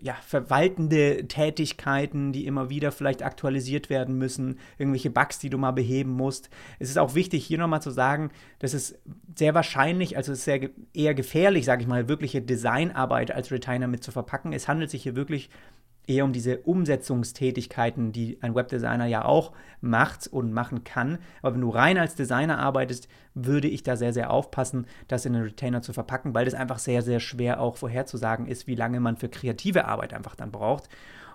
ja, 0.00 0.14
verwaltende 0.24 1.26
Tätigkeiten, 1.26 2.32
die 2.32 2.46
immer 2.46 2.70
wieder 2.70 2.92
vielleicht 2.92 3.24
aktualisiert 3.24 3.90
werden 3.90 4.16
müssen, 4.16 4.60
irgendwelche 4.78 5.10
Bugs, 5.10 5.40
die 5.40 5.50
du 5.50 5.58
mal 5.58 5.72
beheben 5.72 6.10
musst. 6.10 6.48
Es 6.78 6.90
ist 6.90 6.98
auch 6.98 7.16
wichtig, 7.16 7.44
hier 7.44 7.58
nochmal 7.58 7.82
zu 7.82 7.90
sagen, 7.90 8.30
dass 8.60 8.72
es 8.72 8.96
sehr 9.36 9.54
wahrscheinlich, 9.54 10.16
also 10.16 10.32
es 10.32 10.38
ist 10.38 10.44
sehr, 10.44 10.70
eher 10.92 11.14
gefährlich, 11.14 11.64
sage 11.64 11.82
ich 11.82 11.88
mal, 11.88 12.08
wirkliche 12.08 12.40
Designarbeit 12.40 13.32
als 13.32 13.50
Retainer 13.50 13.88
mit 13.88 14.04
zu 14.04 14.12
verpacken. 14.12 14.52
Es 14.52 14.68
handelt 14.68 14.90
sich 14.90 15.02
hier 15.02 15.16
wirklich 15.16 15.50
eher 16.06 16.24
um 16.24 16.32
diese 16.32 16.58
Umsetzungstätigkeiten, 16.58 18.12
die 18.12 18.38
ein 18.42 18.54
Webdesigner 18.54 19.06
ja 19.06 19.24
auch 19.24 19.52
macht 19.80 20.26
und 20.26 20.52
machen 20.52 20.84
kann. 20.84 21.18
Aber 21.42 21.54
wenn 21.54 21.60
du 21.60 21.70
rein 21.70 21.98
als 21.98 22.14
Designer 22.14 22.58
arbeitest, 22.58 23.08
würde 23.34 23.68
ich 23.68 23.82
da 23.82 23.96
sehr, 23.96 24.12
sehr 24.12 24.30
aufpassen, 24.30 24.86
das 25.08 25.26
in 25.26 25.34
einen 25.34 25.44
Retainer 25.44 25.82
zu 25.82 25.92
verpacken, 25.92 26.34
weil 26.34 26.44
das 26.44 26.54
einfach 26.54 26.78
sehr, 26.78 27.02
sehr 27.02 27.20
schwer 27.20 27.60
auch 27.60 27.76
vorherzusagen 27.76 28.46
ist, 28.46 28.66
wie 28.66 28.74
lange 28.74 29.00
man 29.00 29.16
für 29.16 29.28
kreative 29.28 29.86
Arbeit 29.86 30.14
einfach 30.14 30.36
dann 30.36 30.52
braucht. 30.52 30.88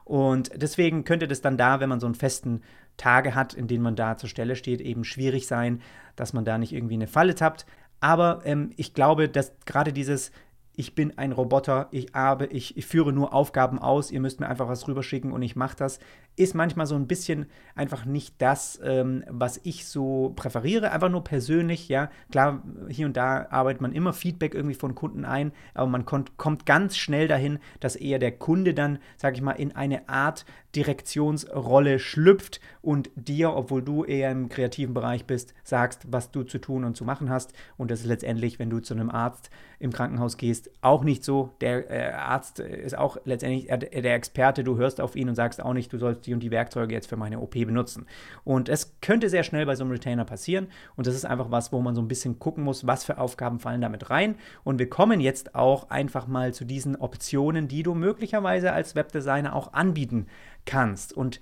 Und 0.06 0.51
deswegen 0.56 1.04
könnte 1.04 1.27
das 1.27 1.42
dann 1.42 1.57
da, 1.57 1.80
wenn 1.80 1.89
man 1.89 2.00
so 2.00 2.07
einen 2.07 2.16
festen 2.16 2.62
Tage 2.98 3.36
hat, 3.36 3.54
in 3.54 3.68
denen 3.68 3.83
man 3.83 3.95
da 3.95 4.18
zur 4.18 4.30
Stelle 4.30 4.56
steht, 4.56 4.81
eben 4.81 5.04
schwierig 5.04 5.48
sein, 5.48 5.81
dass 6.16 6.33
man 6.33 6.45
da 6.45 6.57
nicht 6.57 6.74
irgendwie 6.74 6.95
eine 6.95 7.07
Falle 7.07 7.36
tappt. 7.36 7.66
Aber 8.00 8.42
ähm, 8.45 8.71
ich 8.75 8.94
glaube, 8.94 9.30
dass 9.30 9.54
gerade 9.66 9.94
dieses 9.94 10.31
ich 10.79 10.95
bin 10.95 11.17
ein 11.17 11.33
Roboter, 11.33 11.89
ich, 11.91 12.13
habe, 12.13 12.45
ich, 12.45 12.77
ich, 12.77 12.85
führe 12.85 13.11
nur 13.11 13.33
Aufgaben 13.33 13.79
aus, 13.79 14.11
ihr 14.11 14.21
müsst 14.21 14.39
mir 14.39 14.47
einfach 14.47 14.69
was 14.69 14.87
rüberschicken 14.87 15.33
und 15.33 15.41
ich 15.41 15.57
mache 15.57 15.75
das, 15.75 15.99
ist 16.39 16.55
manchmal 16.55 16.85
so 16.85 16.95
ein 16.95 17.05
bisschen 17.05 17.47
einfach 17.75 18.05
nicht 18.05 18.35
das, 18.37 18.79
ähm, 18.81 19.25
was 19.27 19.59
ich 19.63 19.85
so 19.85 20.31
präferiere, 20.37 20.91
einfach 20.91 21.09
nur 21.09 21.23
persönlich, 21.23 21.89
ja. 21.89 22.09
Klar, 22.31 22.63
hier 22.87 23.07
und 23.07 23.17
da 23.17 23.47
arbeitet 23.49 23.81
man 23.81 23.91
immer 23.91 24.13
Feedback 24.13 24.55
irgendwie 24.55 24.75
von 24.75 24.95
Kunden 24.95 25.25
ein, 25.25 25.51
aber 25.73 25.87
man 25.87 26.05
kommt, 26.05 26.65
ganz 26.65 26.97
schnell 26.97 27.27
dahin, 27.27 27.59
dass 27.81 27.97
eher 27.97 28.19
der 28.19 28.31
Kunde 28.31 28.73
dann, 28.73 28.99
sage 29.17 29.35
ich 29.35 29.41
mal, 29.41 29.51
in 29.51 29.75
eine 29.75 30.07
Art 30.07 30.45
Direktionsrolle 30.75 31.99
schlüpft 31.99 32.61
und 32.81 33.09
dir, 33.15 33.53
obwohl 33.53 33.81
du 33.81 34.05
eher 34.05 34.31
im 34.31 34.49
kreativen 34.49 34.93
Bereich 34.93 35.25
bist, 35.25 35.53
sagst, 35.63 36.05
was 36.11 36.31
du 36.31 36.43
zu 36.43 36.59
tun 36.59 36.83
und 36.83 36.95
zu 36.95 37.03
machen 37.03 37.29
hast. 37.29 37.53
Und 37.75 37.91
das 37.91 38.01
ist 38.01 38.05
letztendlich, 38.05 38.59
wenn 38.59 38.69
du 38.69 38.79
zu 38.79 38.93
einem 38.93 39.09
Arzt 39.09 39.49
im 39.79 39.91
Krankenhaus 39.91 40.37
gehst, 40.37 40.69
auch 40.81 41.03
nicht 41.03 41.23
so. 41.23 41.55
Der 41.61 41.89
äh, 41.89 42.11
Arzt 42.13 42.59
ist 42.59 42.97
auch 42.97 43.17
letztendlich 43.25 43.67
der 43.67 44.13
Experte, 44.13 44.63
du 44.63 44.77
hörst 44.77 45.01
auf 45.01 45.15
ihn 45.15 45.29
und 45.29 45.35
sagst 45.35 45.61
auch 45.63 45.73
nicht, 45.73 45.91
du 45.91 45.97
sollst 45.97 46.27
die 46.30 46.33
und 46.33 46.42
die 46.42 46.52
Werkzeuge 46.52 46.94
jetzt 46.94 47.07
für 47.07 47.18
meine 47.18 47.40
OP 47.40 47.52
benutzen. 47.52 48.06
Und 48.44 48.69
es 48.69 49.00
könnte 49.02 49.30
sehr 49.30 49.44
schnell 49.44 49.66
bei 49.66 49.76
so 49.76 49.83
einem 49.83 49.92
Retainer 49.92 50.26
passieren. 50.26 50.68
Und 50.95 51.07
das 51.07 51.16
ist 51.16 51.26
einfach 51.26 51.52
was, 51.52 51.71
wo 51.71 51.81
man 51.81 51.95
so 51.95 52.02
ein 52.02 52.07
bisschen 52.07 52.40
gucken 52.40 52.64
muss, 52.64 52.86
was 52.86 53.04
für 53.04 53.18
Aufgaben 53.18 53.59
fallen 53.59 53.81
damit 53.81 54.09
rein. 54.09 54.36
Und 54.64 54.80
wir 54.80 54.90
kommen 54.90 55.19
jetzt 55.19 55.56
auch 55.56 55.90
einfach 55.90 56.28
mal 56.28 56.54
zu 56.54 56.66
diesen 56.66 56.95
Optionen, 56.95 57.68
die 57.68 57.83
du 57.83 57.95
möglicherweise 57.95 58.71
als 58.71 58.95
Webdesigner 58.95 59.56
auch 59.56 59.74
anbieten 59.74 60.28
kannst. 60.66 61.14
Und 61.14 61.40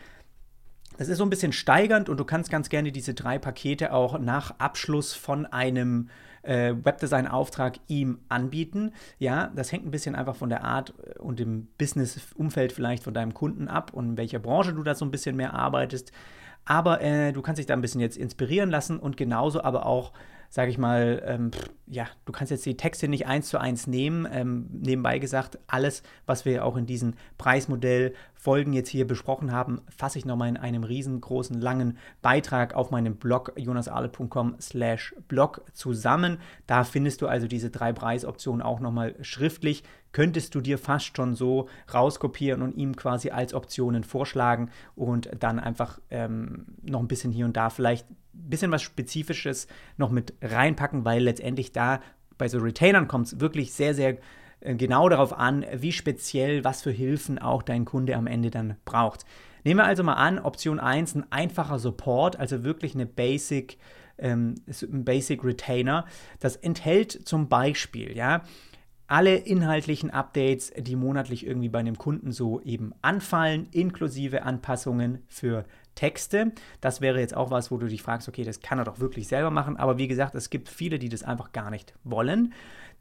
das 0.98 1.10
ist 1.10 1.18
so 1.18 1.26
ein 1.26 1.30
bisschen 1.30 1.52
steigernd 1.52 2.10
und 2.10 2.20
du 2.20 2.26
kannst 2.26 2.50
ganz 2.50 2.70
gerne 2.70 2.92
diese 2.92 3.14
drei 3.14 3.38
Pakete 3.38 3.94
auch 3.94 4.18
nach 4.18 4.56
Abschluss 4.58 5.14
von 5.14 5.46
einem 5.46 6.10
äh, 6.44 6.74
Webdesign-Auftrag 6.82 7.80
ihm 7.88 8.20
anbieten. 8.30 8.94
Ja, 9.20 9.52
das 9.56 9.72
hängt 9.72 9.86
ein 9.86 9.92
bisschen 9.92 10.16
einfach 10.16 10.36
von 10.36 10.50
der 10.50 10.64
Art 10.64 10.94
äh, 11.04 11.20
und 11.20 11.40
dem 11.40 11.68
Business-Umfeld 11.78 12.72
vielleicht 12.72 13.04
von 13.04 13.14
deinem 13.14 13.34
Kunden 13.34 13.68
ab 13.68 13.94
und 13.94 14.12
in 14.12 14.18
welcher 14.18 14.40
Branche 14.40 14.74
du 14.74 14.84
da 14.84 14.96
so 14.96 15.06
ein 15.06 15.12
bisschen 15.12 15.36
mehr 15.36 15.54
arbeitest. 15.54 16.12
Aber 16.66 17.02
äh, 17.02 17.32
du 17.32 17.42
kannst 17.42 17.60
dich 17.60 17.66
da 17.66 17.74
ein 17.74 17.82
bisschen 17.82 18.02
jetzt 18.02 18.18
inspirieren 18.18 18.70
lassen 18.70 19.00
und 19.00 19.16
genauso 19.16 19.64
aber 19.64 19.86
auch 19.86 20.12
sage 20.50 20.72
ich 20.72 20.78
mal, 20.78 21.22
ähm, 21.26 21.52
ja, 21.88 22.08
du 22.26 22.32
kannst 22.32 22.52
jetzt 22.52 22.66
die 22.66 22.78
Texte 22.78 23.08
nicht 23.08 23.28
eins 23.28 23.50
zu 23.50 23.60
eins 23.60 23.88
nehmen. 23.88 24.28
Ähm, 24.32 24.68
nebenbei 24.72 25.20
gesagt, 25.20 25.60
alles, 25.68 26.04
was 26.26 26.46
wir 26.46 26.64
auch 26.64 26.78
in 26.78 26.86
diesen 26.86 27.16
Preismodell-Folgen 28.48 28.74
jetzt 28.74 28.90
hier 28.90 29.06
besprochen 29.06 29.52
haben, 29.52 29.82
fasse 29.96 30.18
ich 30.18 30.26
nochmal 30.26 30.48
in 30.50 30.58
einem 30.58 30.84
riesengroßen, 30.84 31.60
langen 31.60 31.98
Beitrag 32.22 32.76
auf 32.76 32.92
meinem 32.92 33.18
Blog 33.18 33.54
jonasarle.com 33.58 34.56
slash 34.62 35.14
blog 35.28 35.64
zusammen. 35.74 36.38
Da 36.66 36.84
findest 36.84 37.22
du 37.22 37.28
also 37.28 37.48
diese 37.48 37.70
drei 37.70 37.92
Preisoptionen 37.92 38.62
auch 38.62 38.80
nochmal 38.80 39.16
schriftlich. 39.22 39.84
Könntest 40.14 40.56
du 40.56 40.62
dir 40.62 40.78
fast 40.78 41.16
schon 41.16 41.36
so 41.36 41.68
rauskopieren 41.94 42.62
und 42.62 42.76
ihm 42.76 42.96
quasi 42.96 43.30
als 43.32 43.54
Optionen 43.54 44.04
vorschlagen 44.04 44.70
und 44.96 45.30
dann 45.40 45.60
einfach 45.60 46.00
ähm, 46.10 46.66
noch 46.82 47.02
ein 47.02 47.08
bisschen 47.08 47.32
hier 47.32 47.46
und 47.46 47.58
da 47.58 47.70
vielleicht 47.70 48.08
bisschen 48.34 48.72
was 48.72 48.84
Spezifisches 48.84 49.68
noch 49.98 50.12
mit 50.12 50.34
reinpacken, 50.42 51.06
weil 51.06 51.24
letztendlich 51.24 51.72
da 51.72 52.02
bei 52.38 52.48
so 52.48 52.60
Retainern 52.60 53.08
kommt 53.08 53.28
es 53.28 53.40
wirklich 53.40 53.74
sehr, 53.74 53.96
sehr 53.96 54.12
äh, 54.12 54.18
genau 54.62 55.10
darauf 55.10 55.38
an, 55.38 55.66
wie 55.74 55.92
speziell, 55.92 56.64
was 56.64 56.82
für 56.82 56.92
Hilfen 56.92 57.40
auch 57.40 57.64
dein 57.64 57.86
Kunde 57.86 58.16
am 58.16 58.28
Ende 58.28 58.50
dann 58.50 58.76
braucht. 58.86 59.26
Nehmen 59.64 59.80
wir 59.80 59.86
also 59.86 60.04
mal 60.04 60.14
an, 60.14 60.40
Option 60.40 60.80
1, 60.80 61.16
ein 61.16 61.32
einfacher 61.32 61.80
Support, 61.80 62.40
also 62.40 62.64
wirklich 62.64 62.96
eine 62.96 63.06
Basic, 63.06 63.78
ähm, 64.18 64.56
ein 64.68 65.04
Basic 65.04 65.44
Retainer. 65.44 66.06
Das 66.40 66.56
enthält 66.56 67.12
zum 67.12 67.50
Beispiel, 67.50 68.16
ja, 68.16 68.44
alle 69.08 69.36
inhaltlichen 69.36 70.12
Updates, 70.12 70.72
die 70.78 70.96
monatlich 70.96 71.46
irgendwie 71.46 71.70
bei 71.70 71.80
einem 71.80 71.98
Kunden 71.98 72.32
so 72.32 72.62
eben 72.62 72.94
anfallen, 73.02 73.68
inklusive 73.72 74.44
Anpassungen 74.44 75.24
für 75.28 75.66
Texte. 75.96 76.52
Das 76.82 77.02
wäre 77.02 77.20
jetzt 77.20 77.36
auch 77.36 77.50
was, 77.50 77.72
wo 77.72 77.78
du 77.78 77.88
dich 77.88 78.02
fragst, 78.02 78.28
okay, 78.28 78.44
das 78.44 78.60
kann 78.60 78.80
er 78.80 78.86
doch 78.86 79.00
wirklich 79.00 79.28
selber 79.28 79.50
machen. 79.50 79.78
Aber 79.78 79.98
wie 79.98 80.08
gesagt, 80.08 80.36
es 80.36 80.50
gibt 80.50 80.70
viele, 80.70 81.00
die 81.00 81.10
das 81.10 81.24
einfach 81.24 81.54
gar 81.54 81.72
nicht 81.72 81.94
wollen. 82.04 82.54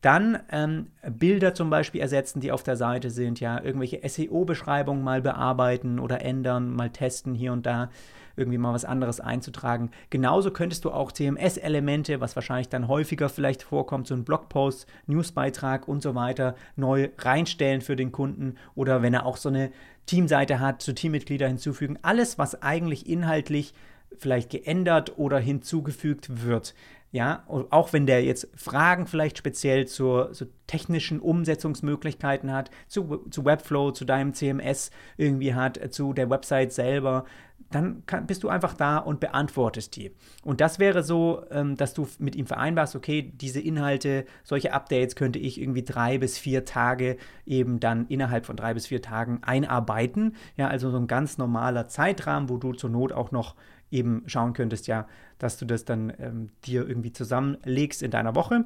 Dann 0.06 0.38
ähm, 0.52 0.86
Bilder 1.18 1.52
zum 1.52 1.68
Beispiel 1.68 2.00
ersetzen, 2.00 2.38
die 2.38 2.52
auf 2.52 2.62
der 2.62 2.76
Seite 2.76 3.10
sind, 3.10 3.40
ja, 3.40 3.60
irgendwelche 3.60 4.08
SEO-Beschreibungen 4.08 5.02
mal 5.02 5.20
bearbeiten 5.20 5.98
oder 5.98 6.22
ändern, 6.22 6.72
mal 6.72 6.90
testen 6.90 7.34
hier 7.34 7.52
und 7.52 7.66
da 7.66 7.90
irgendwie 8.36 8.56
mal 8.56 8.72
was 8.72 8.84
anderes 8.84 9.18
einzutragen. 9.18 9.90
Genauso 10.08 10.52
könntest 10.52 10.84
du 10.84 10.92
auch 10.92 11.10
CMS-Elemente, 11.10 12.20
was 12.20 12.36
wahrscheinlich 12.36 12.68
dann 12.68 12.86
häufiger 12.86 13.28
vielleicht 13.28 13.64
vorkommt, 13.64 14.06
so 14.06 14.14
ein 14.14 14.22
Blogpost, 14.22 14.86
Newsbeitrag 15.08 15.88
und 15.88 16.04
so 16.04 16.14
weiter, 16.14 16.54
neu 16.76 17.08
reinstellen 17.18 17.80
für 17.80 17.96
den 17.96 18.12
Kunden 18.12 18.58
oder 18.76 19.02
wenn 19.02 19.12
er 19.12 19.26
auch 19.26 19.36
so 19.36 19.48
eine 19.48 19.72
Teamseite 20.06 20.60
hat, 20.60 20.82
zu 20.82 20.94
Teammitglieder 20.94 21.48
hinzufügen. 21.48 21.98
Alles, 22.02 22.38
was 22.38 22.62
eigentlich 22.62 23.08
inhaltlich 23.08 23.74
vielleicht 24.18 24.50
geändert 24.50 25.18
oder 25.18 25.40
hinzugefügt 25.40 26.46
wird. 26.46 26.74
Ja, 27.16 27.44
auch 27.48 27.94
wenn 27.94 28.04
der 28.04 28.22
jetzt 28.22 28.46
Fragen 28.54 29.06
vielleicht 29.06 29.38
speziell 29.38 29.86
zur, 29.86 30.34
zu 30.34 30.48
technischen 30.66 31.18
Umsetzungsmöglichkeiten 31.18 32.52
hat, 32.52 32.70
zu, 32.88 33.24
zu 33.30 33.46
Webflow, 33.46 33.92
zu 33.92 34.04
deinem 34.04 34.34
CMS 34.34 34.90
irgendwie 35.16 35.54
hat, 35.54 35.80
zu 35.94 36.12
der 36.12 36.28
Website 36.28 36.74
selber, 36.74 37.24
dann 37.70 38.04
kann, 38.04 38.26
bist 38.26 38.42
du 38.42 38.50
einfach 38.50 38.74
da 38.74 38.98
und 38.98 39.18
beantwortest 39.18 39.96
die. 39.96 40.12
Und 40.44 40.60
das 40.60 40.78
wäre 40.78 41.02
so, 41.02 41.42
ähm, 41.50 41.74
dass 41.74 41.94
du 41.94 42.06
mit 42.18 42.36
ihm 42.36 42.44
vereinbarst, 42.44 42.94
okay, 42.94 43.32
diese 43.34 43.60
Inhalte, 43.60 44.26
solche 44.44 44.74
Updates 44.74 45.16
könnte 45.16 45.38
ich 45.38 45.58
irgendwie 45.58 45.84
drei 45.84 46.18
bis 46.18 46.36
vier 46.36 46.66
Tage 46.66 47.16
eben 47.46 47.80
dann 47.80 48.08
innerhalb 48.08 48.44
von 48.44 48.56
drei 48.56 48.74
bis 48.74 48.88
vier 48.88 49.00
Tagen 49.00 49.38
einarbeiten. 49.40 50.36
Ja, 50.58 50.68
also 50.68 50.90
so 50.90 50.98
ein 50.98 51.06
ganz 51.06 51.38
normaler 51.38 51.88
Zeitrahmen, 51.88 52.50
wo 52.50 52.58
du 52.58 52.74
zur 52.74 52.90
Not 52.90 53.12
auch 53.12 53.30
noch 53.30 53.54
eben 53.90 54.22
schauen 54.26 54.52
könntest, 54.52 54.86
ja, 54.86 55.06
dass 55.38 55.56
du 55.58 55.64
das 55.64 55.84
dann 55.84 56.12
ähm, 56.18 56.50
dir 56.64 56.88
irgendwie 56.88 57.12
zusammenlegst 57.12 58.02
in 58.02 58.10
deiner 58.10 58.34
Woche. 58.34 58.64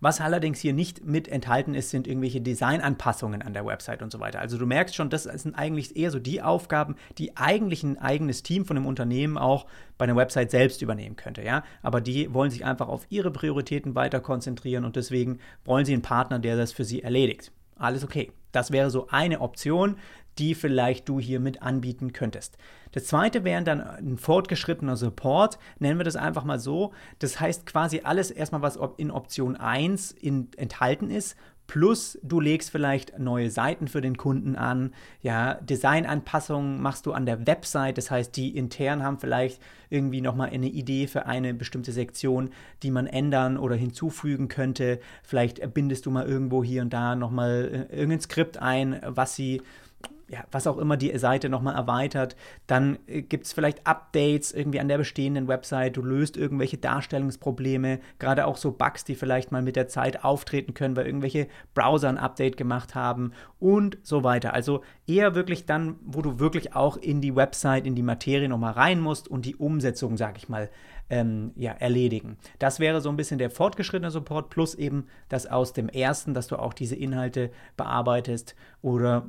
Was 0.00 0.20
allerdings 0.20 0.60
hier 0.60 0.72
nicht 0.72 1.04
mit 1.04 1.28
enthalten 1.28 1.74
ist, 1.74 1.90
sind 1.90 2.06
irgendwelche 2.06 2.40
Designanpassungen 2.40 3.42
an 3.42 3.54
der 3.54 3.64
Website 3.64 4.02
und 4.02 4.12
so 4.12 4.20
weiter. 4.20 4.40
Also 4.40 4.58
du 4.58 4.66
merkst 4.66 4.94
schon, 4.94 5.10
das 5.10 5.24
sind 5.24 5.54
eigentlich 5.54 5.96
eher 5.96 6.10
so 6.10 6.18
die 6.18 6.42
Aufgaben, 6.42 6.96
die 7.18 7.36
eigentlich 7.36 7.82
ein 7.82 7.98
eigenes 7.98 8.42
Team 8.42 8.64
von 8.66 8.76
einem 8.76 8.86
Unternehmen 8.86 9.38
auch 9.38 9.66
bei 9.96 10.04
einer 10.04 10.16
Website 10.16 10.50
selbst 10.50 10.82
übernehmen 10.82 11.16
könnte, 11.16 11.42
ja. 11.42 11.64
Aber 11.82 12.00
die 12.00 12.32
wollen 12.34 12.50
sich 12.50 12.64
einfach 12.64 12.88
auf 12.88 13.06
ihre 13.08 13.30
Prioritäten 13.30 13.94
weiter 13.94 14.20
konzentrieren 14.20 14.84
und 14.84 14.96
deswegen 14.96 15.38
wollen 15.64 15.84
sie 15.84 15.92
einen 15.92 16.02
Partner, 16.02 16.38
der 16.38 16.56
das 16.56 16.72
für 16.72 16.84
sie 16.84 17.02
erledigt. 17.02 17.52
Alles 17.76 18.04
okay. 18.04 18.32
Das 18.52 18.70
wäre 18.70 18.90
so 18.90 19.08
eine 19.08 19.40
Option, 19.40 19.96
die 20.38 20.54
vielleicht 20.54 21.08
du 21.08 21.20
hier 21.20 21.40
mit 21.40 21.62
anbieten 21.62 22.12
könntest. 22.12 22.56
Das 22.92 23.04
zweite 23.06 23.44
wäre 23.44 23.62
dann 23.62 23.80
ein 23.80 24.18
fortgeschrittener 24.18 24.96
Support, 24.96 25.58
nennen 25.78 25.98
wir 25.98 26.04
das 26.04 26.16
einfach 26.16 26.44
mal 26.44 26.58
so. 26.58 26.92
Das 27.18 27.40
heißt 27.40 27.66
quasi 27.66 28.02
alles 28.04 28.30
erstmal, 28.30 28.62
was 28.62 28.78
in 28.96 29.10
Option 29.10 29.56
1 29.56 30.12
in, 30.12 30.48
enthalten 30.56 31.10
ist, 31.10 31.36
Plus 31.66 32.18
du 32.22 32.40
legst 32.40 32.70
vielleicht 32.70 33.18
neue 33.18 33.50
Seiten 33.50 33.88
für 33.88 34.02
den 34.02 34.16
Kunden 34.16 34.54
an, 34.54 34.92
ja, 35.22 35.54
Designanpassungen 35.54 36.80
machst 36.80 37.06
du 37.06 37.12
an 37.12 37.24
der 37.24 37.46
Website, 37.46 37.96
das 37.96 38.10
heißt, 38.10 38.36
die 38.36 38.56
intern 38.56 39.02
haben 39.02 39.18
vielleicht 39.18 39.62
irgendwie 39.88 40.20
nochmal 40.20 40.50
eine 40.50 40.68
Idee 40.68 41.06
für 41.06 41.26
eine 41.26 41.54
bestimmte 41.54 41.92
Sektion, 41.92 42.50
die 42.82 42.90
man 42.90 43.06
ändern 43.06 43.56
oder 43.56 43.76
hinzufügen 43.76 44.48
könnte. 44.48 45.00
Vielleicht 45.22 45.72
bindest 45.72 46.04
du 46.04 46.10
mal 46.10 46.26
irgendwo 46.26 46.62
hier 46.62 46.82
und 46.82 46.92
da 46.92 47.16
nochmal 47.16 47.88
äh, 47.90 47.94
irgendein 47.94 48.20
Skript 48.20 48.58
ein, 48.58 49.00
was 49.06 49.34
sie 49.34 49.62
ja, 50.28 50.44
was 50.50 50.66
auch 50.66 50.78
immer 50.78 50.96
die 50.96 51.16
Seite 51.18 51.48
nochmal 51.48 51.74
erweitert. 51.74 52.36
Dann 52.66 52.98
äh, 53.06 53.22
gibt 53.22 53.46
es 53.46 53.52
vielleicht 53.52 53.86
Updates 53.86 54.52
irgendwie 54.52 54.80
an 54.80 54.88
der 54.88 54.98
bestehenden 54.98 55.48
Website. 55.48 55.96
Du 55.96 56.02
löst 56.02 56.36
irgendwelche 56.36 56.78
Darstellungsprobleme, 56.78 58.00
gerade 58.18 58.46
auch 58.46 58.56
so 58.56 58.72
Bugs, 58.72 59.04
die 59.04 59.14
vielleicht 59.14 59.52
mal 59.52 59.62
mit 59.62 59.76
der 59.76 59.88
Zeit 59.88 60.24
auftreten 60.24 60.74
können, 60.74 60.96
weil 60.96 61.06
irgendwelche 61.06 61.48
Browser 61.74 62.08
ein 62.08 62.18
Update 62.18 62.56
gemacht 62.56 62.94
haben 62.94 63.32
und 63.58 63.98
so 64.02 64.24
weiter. 64.24 64.54
Also 64.54 64.82
eher 65.06 65.34
wirklich 65.34 65.66
dann, 65.66 65.96
wo 66.04 66.22
du 66.22 66.38
wirklich 66.38 66.74
auch 66.74 66.96
in 66.96 67.20
die 67.20 67.36
Website, 67.36 67.86
in 67.86 67.94
die 67.94 68.02
Materie 68.02 68.48
nochmal 68.48 68.72
rein 68.72 69.00
musst 69.00 69.28
und 69.28 69.44
die 69.44 69.56
Umsetzung, 69.56 70.16
sag 70.16 70.38
ich 70.38 70.48
mal, 70.48 70.70
ähm, 71.10 71.52
ja, 71.56 71.72
erledigen. 71.72 72.38
Das 72.58 72.80
wäre 72.80 73.00
so 73.00 73.10
ein 73.10 73.16
bisschen 73.16 73.38
der 73.38 73.50
fortgeschrittene 73.50 74.10
Support 74.10 74.48
plus 74.48 74.74
eben 74.74 75.06
das 75.28 75.46
aus 75.46 75.74
dem 75.74 75.88
ersten, 75.88 76.32
dass 76.32 76.46
du 76.46 76.56
auch 76.56 76.72
diese 76.72 76.96
Inhalte 76.96 77.50
bearbeitest 77.76 78.54
oder 78.80 79.26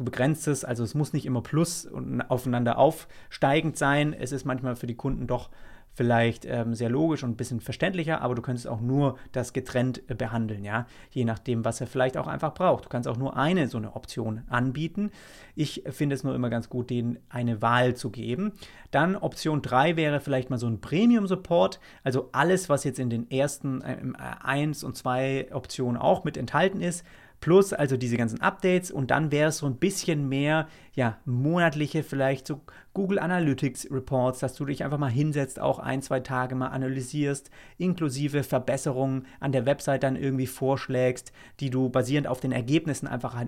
du 0.00 0.04
begrenzt 0.04 0.48
es, 0.48 0.64
also 0.64 0.82
es 0.82 0.94
muss 0.94 1.12
nicht 1.12 1.26
immer 1.26 1.42
plus 1.42 1.84
und 1.84 2.22
aufeinander 2.22 2.78
aufsteigend 2.78 3.76
sein. 3.76 4.14
Es 4.18 4.32
ist 4.32 4.46
manchmal 4.46 4.74
für 4.74 4.86
die 4.86 4.94
Kunden 4.94 5.26
doch 5.26 5.50
vielleicht 5.92 6.46
ähm, 6.46 6.74
sehr 6.74 6.88
logisch 6.88 7.22
und 7.22 7.30
ein 7.30 7.36
bisschen 7.36 7.60
verständlicher, 7.60 8.22
aber 8.22 8.34
du 8.34 8.40
könntest 8.40 8.66
auch 8.66 8.80
nur 8.80 9.18
das 9.32 9.52
getrennt 9.52 10.02
äh, 10.08 10.14
behandeln, 10.14 10.64
ja, 10.64 10.86
je 11.10 11.24
nachdem, 11.24 11.64
was 11.64 11.82
er 11.82 11.86
vielleicht 11.86 12.16
auch 12.16 12.28
einfach 12.28 12.54
braucht. 12.54 12.86
Du 12.86 12.88
kannst 12.88 13.08
auch 13.08 13.18
nur 13.18 13.36
eine 13.36 13.68
so 13.68 13.76
eine 13.76 13.94
Option 13.94 14.42
anbieten. 14.48 15.10
Ich 15.54 15.82
finde 15.90 16.14
es 16.14 16.24
nur 16.24 16.34
immer 16.34 16.48
ganz 16.48 16.70
gut, 16.70 16.88
denen 16.88 17.18
eine 17.28 17.60
Wahl 17.60 17.94
zu 17.94 18.08
geben. 18.08 18.52
Dann 18.92 19.16
Option 19.16 19.60
3 19.60 19.96
wäre 19.96 20.20
vielleicht 20.20 20.48
mal 20.48 20.58
so 20.58 20.68
ein 20.68 20.80
Premium 20.80 21.26
Support, 21.26 21.80
also 22.04 22.30
alles, 22.32 22.70
was 22.70 22.84
jetzt 22.84 22.98
in 22.98 23.10
den 23.10 23.30
ersten 23.30 23.82
äh, 23.82 23.98
1 24.42 24.84
und 24.84 24.96
2 24.96 25.48
Optionen 25.52 26.00
auch 26.00 26.24
mit 26.24 26.38
enthalten 26.38 26.80
ist, 26.80 27.04
plus 27.40 27.72
also 27.72 27.96
diese 27.96 28.16
ganzen 28.16 28.40
Updates 28.40 28.90
und 28.90 29.10
dann 29.10 29.32
wäre 29.32 29.48
es 29.48 29.58
so 29.58 29.66
ein 29.66 29.76
bisschen 29.76 30.28
mehr, 30.28 30.68
ja, 30.94 31.18
monatliche 31.24 32.02
vielleicht 32.02 32.46
so 32.46 32.60
Google 32.92 33.20
Analytics 33.20 33.88
Reports, 33.92 34.40
dass 34.40 34.54
du 34.54 34.64
dich 34.64 34.82
einfach 34.82 34.98
mal 34.98 35.10
hinsetzt, 35.10 35.60
auch 35.60 35.78
ein, 35.78 36.02
zwei 36.02 36.18
Tage 36.18 36.56
mal 36.56 36.68
analysierst, 36.68 37.50
inklusive 37.78 38.42
Verbesserungen 38.42 39.26
an 39.38 39.52
der 39.52 39.64
Website 39.64 40.02
dann 40.02 40.16
irgendwie 40.16 40.48
vorschlägst, 40.48 41.32
die 41.60 41.70
du 41.70 41.88
basierend 41.88 42.26
auf 42.26 42.40
den 42.40 42.50
Ergebnissen 42.50 43.06
einfach 43.06 43.40
äh, 43.40 43.46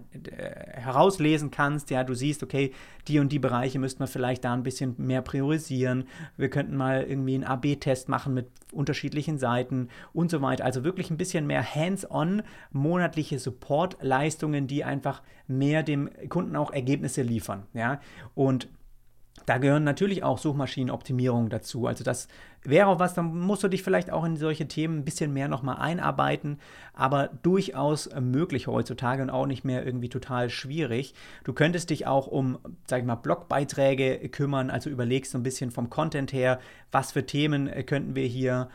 herauslesen 0.80 1.50
kannst. 1.50 1.90
Ja, 1.90 2.04
du 2.04 2.14
siehst, 2.14 2.44
okay, 2.44 2.72
die 3.08 3.18
und 3.18 3.32
die 3.32 3.40
Bereiche 3.40 3.80
müssten 3.80 4.00
wir 4.00 4.06
vielleicht 4.06 4.44
da 4.44 4.54
ein 4.54 4.62
bisschen 4.62 4.94
mehr 4.98 5.22
priorisieren. 5.22 6.04
Wir 6.36 6.48
könnten 6.48 6.76
mal 6.76 7.02
irgendwie 7.02 7.34
einen 7.34 7.44
AB-Test 7.44 8.08
machen 8.08 8.34
mit 8.34 8.46
unterschiedlichen 8.70 9.38
Seiten 9.38 9.88
und 10.12 10.30
so 10.30 10.40
weiter. 10.40 10.64
Also 10.64 10.84
wirklich 10.84 11.10
ein 11.10 11.16
bisschen 11.16 11.48
mehr 11.48 11.62
hands-on 11.74 12.42
monatliche 12.70 13.40
Support-Leistungen, 13.40 14.68
die 14.68 14.84
einfach 14.84 15.22
mehr 15.48 15.82
dem 15.82 16.08
Kunden 16.28 16.54
auch 16.56 16.70
Ergebnisse 16.70 17.22
liefern. 17.22 17.31
Ja, 17.74 18.00
und 18.34 18.68
da 19.46 19.58
gehören 19.58 19.84
natürlich 19.84 20.22
auch 20.22 20.38
Suchmaschinenoptimierungen 20.38 21.50
dazu. 21.50 21.86
Also 21.86 22.04
das 22.04 22.28
wäre 22.62 22.86
auch 22.86 22.98
was, 22.98 23.14
dann 23.14 23.36
musst 23.36 23.64
du 23.64 23.68
dich 23.68 23.82
vielleicht 23.82 24.10
auch 24.10 24.24
in 24.24 24.36
solche 24.36 24.68
Themen 24.68 24.98
ein 24.98 25.04
bisschen 25.04 25.32
mehr 25.32 25.48
nochmal 25.48 25.78
einarbeiten, 25.78 26.58
aber 26.94 27.30
durchaus 27.42 28.08
möglich 28.20 28.66
heutzutage 28.66 29.22
und 29.22 29.30
auch 29.30 29.46
nicht 29.46 29.64
mehr 29.64 29.84
irgendwie 29.84 30.08
total 30.08 30.48
schwierig. 30.48 31.14
Du 31.44 31.52
könntest 31.52 31.90
dich 31.90 32.06
auch 32.06 32.26
um, 32.28 32.58
sag 32.86 33.00
ich 33.00 33.06
mal, 33.06 33.16
Blogbeiträge 33.16 34.28
kümmern, 34.28 34.70
also 34.70 34.90
überlegst 34.90 35.32
so 35.32 35.38
ein 35.38 35.42
bisschen 35.42 35.70
vom 35.70 35.90
Content 35.90 36.32
her, 36.32 36.60
was 36.92 37.12
für 37.12 37.26
Themen 37.26 37.68
könnten 37.86 38.14
wir 38.14 38.26
hier 38.26 38.68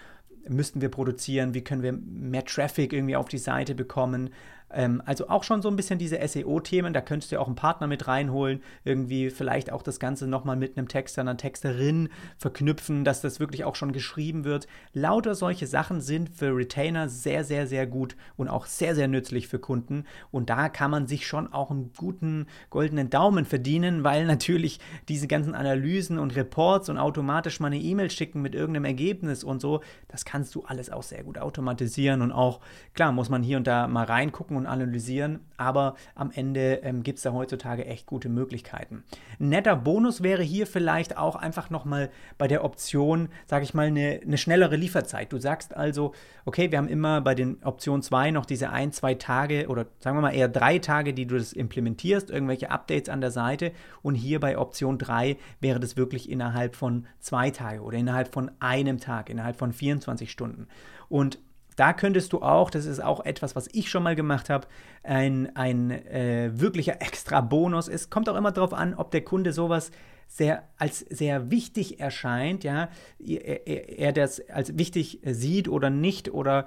müssten 0.50 0.80
wir 0.80 0.90
produzieren, 0.90 1.54
wie 1.54 1.64
können 1.64 1.84
wir 1.84 1.92
mehr 1.92 2.46
Traffic 2.46 2.94
irgendwie 2.94 3.16
auf 3.18 3.28
die 3.28 3.38
Seite 3.38 3.76
bekommen, 3.76 4.30
ähm, 4.70 5.02
also 5.06 5.30
auch 5.30 5.44
schon 5.44 5.62
so 5.62 5.70
ein 5.70 5.76
bisschen 5.76 6.00
diese 6.00 6.20
SEO-Themen, 6.26 6.94
da 6.94 7.02
könntest 7.02 7.32
du 7.32 7.40
auch 7.40 7.48
einen 7.48 7.56
Partner 7.56 7.88
mit 7.88 8.08
reinholen, 8.08 8.62
irgendwie 8.84 9.30
vielleicht 9.30 9.72
auch 9.72 9.82
das 9.82 10.00
Ganze 10.00 10.28
nochmal 10.28 10.56
mit 10.56 10.78
einem 10.78 10.88
Texter, 10.88 11.22
einer 11.22 11.38
Texterin 11.38 12.10
verknüpfen, 12.38 13.06
dass 13.06 13.22
das 13.22 13.40
wirklich 13.40 13.64
auch 13.64 13.76
schon 13.76 13.94
geschrieben 13.94 14.44
wird. 14.44 14.68
Lauter 14.94 15.36
solche 15.36 15.68
Sachen 15.68 16.02
sind 16.02 16.30
für 16.30 16.56
Retainer 16.56 17.08
sehr, 17.08 17.44
sehr, 17.44 17.68
sehr 17.68 17.88
gut 17.88 18.16
und 18.36 18.50
auch 18.50 18.66
sehr, 18.66 18.96
sehr 18.96 19.08
nützlich 19.08 19.48
für 19.48 19.60
Kunden. 19.60 20.04
Und 20.32 20.50
da 20.50 20.70
kann 20.70 20.92
man 20.92 21.08
sich 21.08 21.28
schon 21.28 21.54
auch 21.54 21.72
einen 21.72 21.94
guten 21.96 22.48
goldenen 22.70 23.10
Daumen 23.10 23.46
verdienen, 23.46 24.04
weil 24.04 24.26
natürlich 24.26 24.80
diese 25.08 25.28
ganzen 25.28 25.56
Analysen 25.56 26.20
und 26.20 26.36
Reports 26.36 26.90
und 26.90 26.98
automatisch 26.98 27.60
mal 27.60 27.68
eine 27.68 27.80
E-Mail 27.80 28.12
schicken 28.12 28.42
mit 28.42 28.54
irgendeinem 28.54 28.86
Ergebnis 28.86 29.44
und 29.44 29.62
so, 29.62 29.82
das 30.08 30.26
kannst 30.26 30.56
du 30.56 30.64
alles 30.64 30.90
auch 30.90 31.04
sehr 31.04 31.24
gut 31.24 31.38
automatisieren 31.38 32.22
und 32.22 32.32
auch, 32.32 32.60
klar, 32.94 33.12
muss 33.12 33.30
man 33.30 33.44
hier 33.44 33.58
und 33.58 33.68
da 33.68 33.88
mal 33.88 34.06
reingucken 34.06 34.57
und 34.58 34.66
analysieren, 34.66 35.40
aber 35.58 35.96
am 36.16 36.32
Ende 36.34 36.82
ähm, 36.84 37.04
gibt 37.04 37.18
es 37.18 37.24
da 37.24 37.34
heutzutage 37.34 37.86
echt 37.86 38.06
gute 38.06 38.30
Möglichkeiten. 38.30 39.04
Ein 39.40 39.50
netter 39.50 39.76
Bonus 39.76 40.22
wäre 40.24 40.44
hier 40.44 40.68
vielleicht 40.68 41.18
auch 41.18 41.36
einfach 41.36 41.70
nochmal 41.70 42.10
bei 42.38 42.48
der 42.48 42.64
Option, 42.64 43.30
sage 43.46 43.64
ich 43.64 43.74
mal, 43.74 43.88
eine, 43.88 44.20
eine 44.24 44.38
schnellere 44.38 44.76
Lieferzeit. 44.76 45.32
Du 45.32 45.38
sagst 45.38 45.76
also, 45.76 46.14
okay, 46.46 46.72
wir 46.72 46.78
haben 46.78 46.88
immer 46.88 47.22
bei 47.22 47.36
den 47.36 47.64
Option 47.64 48.02
2 48.02 48.32
noch 48.32 48.46
diese 48.46 48.70
ein, 48.70 48.92
zwei 48.92 49.16
Tage 49.16 49.68
oder 49.68 49.86
sagen 50.00 50.18
wir 50.18 50.22
mal 50.22 50.36
eher 50.36 50.50
drei 50.50 50.80
Tage, 50.80 51.14
die 51.14 51.26
du 51.26 51.38
das 51.38 51.54
implementierst, 51.54 52.30
irgendwelche 52.30 52.72
Updates 52.72 53.10
an 53.10 53.22
der 53.22 53.32
Seite 53.32 53.72
und 54.02 54.16
hier 54.16 54.40
bei 54.40 54.58
Option 54.58 54.98
3 54.98 55.38
wäre 55.60 55.80
das 55.80 55.98
wirklich 55.98 56.30
innerhalb 56.30 56.76
von 56.76 57.06
zwei 57.20 57.52
Tagen 57.52 57.82
oder 57.82 57.98
innerhalb 57.98 58.34
von 58.34 58.52
einem 58.60 59.00
Tag, 59.00 59.30
innerhalb 59.30 59.58
von 59.58 59.74
24 59.74 60.32
Stunden. 60.32 60.68
Und 61.10 61.40
da 61.78 61.94
könntest 61.94 62.34
du 62.34 62.42
auch, 62.42 62.70
das 62.70 62.86
ist 62.86 63.02
auch 63.02 63.24
etwas, 63.24 63.56
was 63.56 63.70
ich 63.72 63.90
schon 63.90 64.04
mal 64.04 64.16
gemacht 64.16 64.50
habe, 64.50 64.68
ein, 65.04 65.56
ein 65.56 65.92
äh, 65.92 66.50
wirklicher 66.54 67.02
extra 67.02 67.40
Bonus 67.40 67.88
ist. 67.88 68.10
Kommt 68.10 68.28
auch 68.28 68.36
immer 68.36 68.52
darauf 68.52 68.74
an, 68.74 68.96
ob 68.96 69.12
der 69.12 69.24
Kunde 69.24 69.54
sowas 69.54 69.92
sehr 70.28 70.64
als 70.78 71.00
sehr 71.00 71.52
wichtig 71.52 72.00
erscheint, 72.00 72.64
ja, 72.64 72.90
er, 73.18 73.68
er, 73.68 74.00
er 74.00 74.12
das 74.12 74.42
als 74.50 74.78
wichtig 74.78 75.22
sieht 75.24 75.70
oder 75.70 75.90
nicht 75.90 76.34
oder 76.34 76.66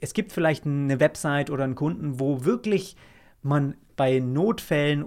es 0.00 0.12
gibt 0.12 0.32
vielleicht 0.32 0.66
eine 0.66 1.00
Website 1.00 1.48
oder 1.48 1.64
einen 1.64 1.74
Kunden, 1.74 2.20
wo 2.20 2.44
wirklich 2.44 2.96
man 3.42 3.76
bei 3.96 4.18
Notfällen 4.18 5.04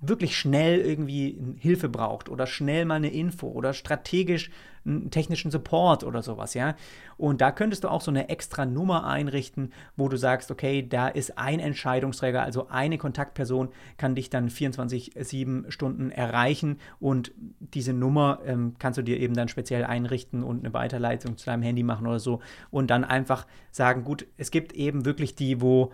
wirklich 0.00 0.36
schnell 0.36 0.80
irgendwie 0.80 1.38
Hilfe 1.58 1.88
braucht 1.88 2.28
oder 2.28 2.46
schnell 2.46 2.84
mal 2.84 2.96
eine 2.96 3.12
Info 3.12 3.48
oder 3.48 3.72
strategisch 3.72 4.50
einen 4.84 5.10
technischen 5.10 5.50
Support 5.50 6.02
oder 6.02 6.22
sowas, 6.22 6.54
ja. 6.54 6.74
Und 7.16 7.40
da 7.40 7.52
könntest 7.52 7.84
du 7.84 7.88
auch 7.88 8.00
so 8.00 8.10
eine 8.10 8.28
extra 8.28 8.66
Nummer 8.66 9.06
einrichten, 9.06 9.72
wo 9.96 10.08
du 10.08 10.16
sagst, 10.16 10.50
okay, 10.50 10.86
da 10.86 11.06
ist 11.06 11.38
ein 11.38 11.60
Entscheidungsträger, 11.60 12.42
also 12.42 12.66
eine 12.68 12.98
Kontaktperson 12.98 13.68
kann 13.96 14.16
dich 14.16 14.28
dann 14.28 14.48
24-7 14.48 15.70
Stunden 15.70 16.10
erreichen 16.10 16.78
und 16.98 17.32
diese 17.60 17.92
Nummer 17.92 18.40
ähm, 18.44 18.74
kannst 18.80 18.98
du 18.98 19.02
dir 19.02 19.20
eben 19.20 19.34
dann 19.34 19.48
speziell 19.48 19.84
einrichten 19.84 20.42
und 20.42 20.64
eine 20.64 20.74
Weiterleitung 20.74 21.36
zu 21.36 21.46
deinem 21.46 21.62
Handy 21.62 21.84
machen 21.84 22.08
oder 22.08 22.18
so 22.18 22.40
und 22.70 22.90
dann 22.90 23.04
einfach 23.04 23.46
sagen, 23.70 24.02
gut, 24.02 24.26
es 24.36 24.50
gibt 24.50 24.72
eben 24.72 25.04
wirklich 25.04 25.36
die, 25.36 25.60
wo 25.60 25.92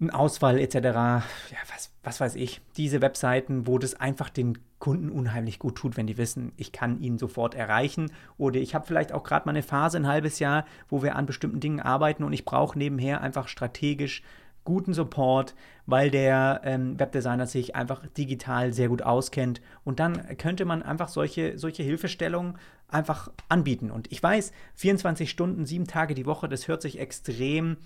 ein 0.00 0.10
Ausfall 0.10 0.58
etc., 0.58 0.74
ja, 0.74 1.22
was, 1.74 1.92
was 2.02 2.20
weiß 2.20 2.34
ich, 2.36 2.60
diese 2.76 3.00
Webseiten, 3.00 3.66
wo 3.66 3.78
das 3.78 3.94
einfach 3.94 4.30
den 4.30 4.58
Kunden 4.78 5.10
unheimlich 5.10 5.58
gut 5.58 5.76
tut, 5.76 5.96
wenn 5.96 6.06
die 6.06 6.18
wissen, 6.18 6.52
ich 6.56 6.70
kann 6.70 7.00
ihn 7.00 7.18
sofort 7.18 7.54
erreichen 7.54 8.12
oder 8.36 8.60
ich 8.60 8.74
habe 8.74 8.86
vielleicht 8.86 9.12
auch 9.12 9.24
gerade 9.24 9.46
mal 9.46 9.50
eine 9.50 9.62
Phase, 9.62 9.96
ein 9.96 10.06
halbes 10.06 10.38
Jahr, 10.38 10.64
wo 10.88 11.02
wir 11.02 11.16
an 11.16 11.26
bestimmten 11.26 11.60
Dingen 11.60 11.80
arbeiten 11.80 12.22
und 12.22 12.32
ich 12.32 12.44
brauche 12.44 12.78
nebenher 12.78 13.20
einfach 13.20 13.48
strategisch 13.48 14.22
guten 14.68 14.92
Support, 14.92 15.54
weil 15.86 16.10
der 16.10 16.60
ähm, 16.62 17.00
Webdesigner 17.00 17.46
sich 17.46 17.74
einfach 17.74 18.06
digital 18.06 18.74
sehr 18.74 18.88
gut 18.88 19.00
auskennt. 19.00 19.62
Und 19.82 19.98
dann 19.98 20.36
könnte 20.36 20.66
man 20.66 20.82
einfach 20.82 21.08
solche, 21.08 21.58
solche 21.58 21.82
Hilfestellungen 21.82 22.58
einfach 22.86 23.30
anbieten. 23.48 23.90
Und 23.90 24.12
ich 24.12 24.22
weiß, 24.22 24.52
24 24.74 25.30
Stunden, 25.30 25.64
sieben 25.64 25.86
Tage 25.86 26.14
die 26.14 26.26
Woche, 26.26 26.50
das 26.50 26.68
hört 26.68 26.82
sich 26.82 26.98
extrem 26.98 27.78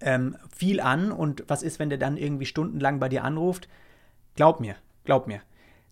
ähm, 0.00 0.36
viel 0.54 0.80
an 0.80 1.12
und 1.12 1.44
was 1.48 1.62
ist, 1.62 1.78
wenn 1.78 1.88
der 1.88 1.98
dann 1.98 2.16
irgendwie 2.16 2.46
stundenlang 2.46 3.00
bei 3.00 3.08
dir 3.08 3.24
anruft? 3.24 3.68
Glaub 4.36 4.60
mir, 4.60 4.76
glaub 5.04 5.26
mir. 5.26 5.40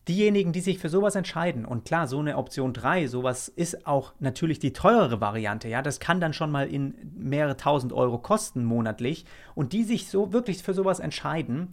Diejenigen, 0.09 0.53
die 0.53 0.61
sich 0.61 0.79
für 0.79 0.89
sowas 0.89 1.17
entscheiden, 1.17 1.65
und 1.65 1.85
klar, 1.85 2.07
so 2.07 2.21
eine 2.21 2.37
Option 2.37 2.73
3, 2.73 3.09
sowas 3.09 3.49
ist 3.49 3.89
auch 3.89 4.13
natürlich 4.21 4.61
die 4.61 4.73
teurere 4.73 5.21
Variante, 5.21 5.69
ja, 5.69 5.83
das 5.83 5.99
kann 5.99 6.21
dann 6.21 6.33
schon 6.33 6.53
mal 6.53 6.69
in 6.69 6.95
mehrere 7.17 7.57
tausend 7.57 7.93
Euro 7.93 8.19
kosten 8.19 8.65
monatlich, 8.65 9.25
und 9.57 9.73
die 9.73 9.83
sich 9.83 10.09
so 10.09 10.33
wirklich 10.33 10.63
für 10.63 10.75
sowas 10.75 11.01
entscheiden, 11.01 11.73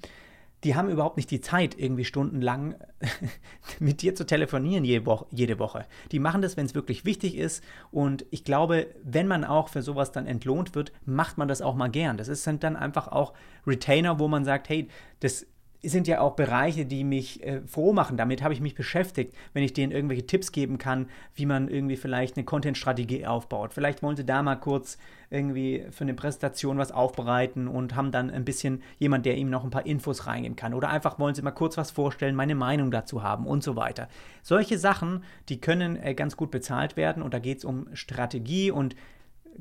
die 0.64 0.76
haben 0.76 0.90
überhaupt 0.90 1.18
nicht 1.18 1.32
die 1.32 1.42
Zeit, 1.42 1.78
irgendwie 1.78 2.06
stundenlang 2.06 2.76
mit 3.80 4.02
dir 4.02 4.16
zu 4.16 4.26
telefonieren 4.26 4.86
jede 4.86 5.60
Woche. 5.60 5.86
Die 6.12 6.20
machen 6.20 6.42
das, 6.42 6.58
wenn 6.58 6.66
es 6.66 6.76
wirklich 6.76 7.06
wichtig 7.06 7.38
ist. 7.38 7.64
Und 7.92 8.26
ich 8.32 8.44
glaube, 8.44 8.88
wenn 9.04 9.28
man 9.28 9.44
auch 9.44 9.70
für 9.70 9.82
sowas 9.82 10.12
dann 10.12 10.26
entlohnt 10.26 10.76
wird, 10.76 10.92
macht 11.06 11.38
man 11.38 11.48
das 11.48 11.62
auch 11.62 11.76
mal 11.76 11.90
gern. 11.90 12.18
Das 12.18 12.28
sind 12.28 12.64
dann 12.64 12.76
einfach 12.76 13.08
auch 13.08 13.34
Retainer, 13.68 14.20
wo 14.20 14.28
man 14.28 14.46
sagt, 14.46 14.70
hey, 14.70 14.88
das 15.20 15.46
sind 15.84 16.08
ja 16.08 16.22
auch 16.22 16.36
Bereiche, 16.36 16.86
die 16.86 17.04
mich 17.04 17.44
äh, 17.44 17.62
froh 17.68 17.94
machen. 17.94 18.18
Damit 18.18 18.42
habe 18.42 18.54
ich 18.54 18.62
mich 18.62 18.76
beschäftigt, 18.76 19.36
wenn 19.54 19.64
ich 19.64 19.74
denen 19.74 19.92
irgendwelche 19.92 20.26
Tipps 20.26 20.52
geben 20.52 20.78
kann, 20.78 21.08
wie 21.36 21.46
man 21.46 21.68
irgendwie 21.68 21.98
vielleicht 21.98 22.38
eine 22.38 22.46
Content-Strategie 22.46 23.26
aufbaut. 23.26 23.74
Vielleicht 23.74 24.02
wollen 24.02 24.16
sie 24.16 24.26
da 24.26 24.42
mal 24.42 24.56
kurz 24.56 24.98
irgendwie 25.30 25.86
für 25.92 26.04
eine 26.04 26.14
Präsentation 26.14 26.78
was 26.78 26.92
aufbereiten 26.92 27.68
und 27.68 27.96
haben 27.96 28.12
dann 28.12 28.30
ein 28.30 28.46
bisschen 28.46 28.82
jemand, 29.00 29.26
der 29.26 29.36
ihm 29.36 29.50
noch 29.50 29.64
ein 29.64 29.72
paar 29.72 29.86
Infos 29.86 30.28
reingehen 30.28 30.56
kann. 30.56 30.74
Oder 30.74 30.90
einfach 30.90 31.20
wollen 31.20 31.36
sie 31.36 31.42
mal 31.42 31.52
kurz 31.52 31.76
was 31.76 31.92
vorstellen, 31.92 32.36
meine 32.36 32.56
Meinung 32.56 32.92
dazu 32.92 33.24
haben 33.24 33.46
und 33.46 33.64
so 33.64 33.76
weiter. 33.76 34.08
Solche 34.42 34.78
Sachen, 34.78 35.24
die 35.50 35.60
können 35.60 35.98
äh, 35.98 36.14
ganz 36.14 36.38
gut 36.38 36.52
bezahlt 36.52 36.96
werden 36.96 37.22
und 37.22 37.34
da 37.34 37.40
geht 37.40 37.58
es 37.58 37.66
um 37.66 37.88
Strategie 37.94 38.72
und 38.72 38.96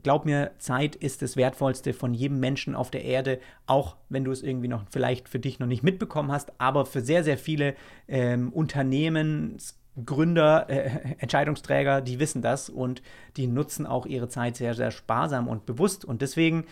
glaub 0.02 0.24
mir, 0.24 0.52
Zeit 0.58 0.96
ist 0.96 1.22
das 1.22 1.36
Wertvollste 1.36 1.92
von 1.92 2.14
jedem 2.14 2.40
Menschen 2.40 2.74
auf 2.74 2.90
der 2.90 3.04
Erde, 3.04 3.38
auch 3.66 3.96
wenn 4.08 4.24
du 4.24 4.30
es 4.30 4.42
irgendwie 4.42 4.68
noch 4.68 4.84
vielleicht 4.90 5.28
für 5.28 5.38
dich 5.38 5.58
noch 5.58 5.66
nicht 5.66 5.82
mitbekommen 5.82 6.32
hast, 6.32 6.52
aber 6.58 6.86
für 6.86 7.00
sehr, 7.00 7.24
sehr 7.24 7.38
viele 7.38 7.74
ähm, 8.08 8.52
Unternehmensgründer, 8.52 10.70
äh, 10.70 11.14
Entscheidungsträger, 11.18 12.00
die 12.00 12.20
wissen 12.20 12.42
das 12.42 12.68
und 12.68 13.02
die 13.36 13.46
nutzen 13.46 13.86
auch 13.86 14.06
ihre 14.06 14.28
Zeit 14.28 14.56
sehr, 14.56 14.74
sehr 14.74 14.90
sparsam 14.90 15.48
und 15.48 15.66
bewusst. 15.66 16.04
Und 16.04 16.22
deswegen 16.22 16.64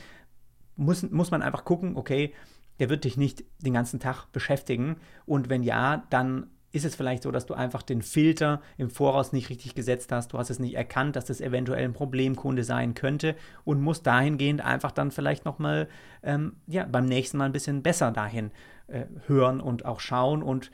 muss, 0.76 1.02
muss 1.11 1.30
man 1.30 1.42
einfach 1.42 1.64
gucken, 1.64 1.96
okay, 1.96 2.33
der 2.78 2.88
wird 2.88 3.04
dich 3.04 3.16
nicht 3.16 3.44
den 3.59 3.74
ganzen 3.74 4.00
Tag 4.00 4.26
beschäftigen. 4.33 4.96
Und 5.26 5.50
wenn 5.50 5.62
ja, 5.62 6.04
dann 6.11 6.46
ist 6.72 6.85
es 6.85 6.94
vielleicht 6.94 7.22
so, 7.22 7.30
dass 7.30 7.46
du 7.46 7.54
einfach 7.54 7.83
den 7.83 8.02
Filter 8.02 8.61
im 8.78 8.90
Voraus 8.90 9.33
nicht 9.33 9.50
richtig 9.50 9.74
gesetzt 9.74 10.12
hast, 10.12 10.33
du 10.33 10.38
hast 10.38 10.50
es 10.50 10.59
nicht 10.59 10.74
erkannt, 10.74 11.16
dass 11.16 11.24
das 11.24 11.40
eventuell 11.40 11.85
ein 11.85 11.92
Problemkunde 11.92 12.64
sein 12.64 12.94
könnte 12.94 13.35
und 13.64 13.80
musst 13.80 14.06
dahingehend 14.06 14.61
einfach 14.64 14.92
dann 14.92 15.11
vielleicht 15.11 15.44
nochmal 15.44 15.88
ähm, 16.22 16.56
ja, 16.66 16.85
beim 16.85 17.06
nächsten 17.06 17.38
Mal 17.38 17.46
ein 17.46 17.52
bisschen 17.52 17.83
besser 17.83 18.12
dahin 18.12 18.50
äh, 18.87 19.04
hören 19.26 19.61
und 19.61 19.85
auch 19.85 20.00
schauen 20.00 20.42
und 20.42 20.70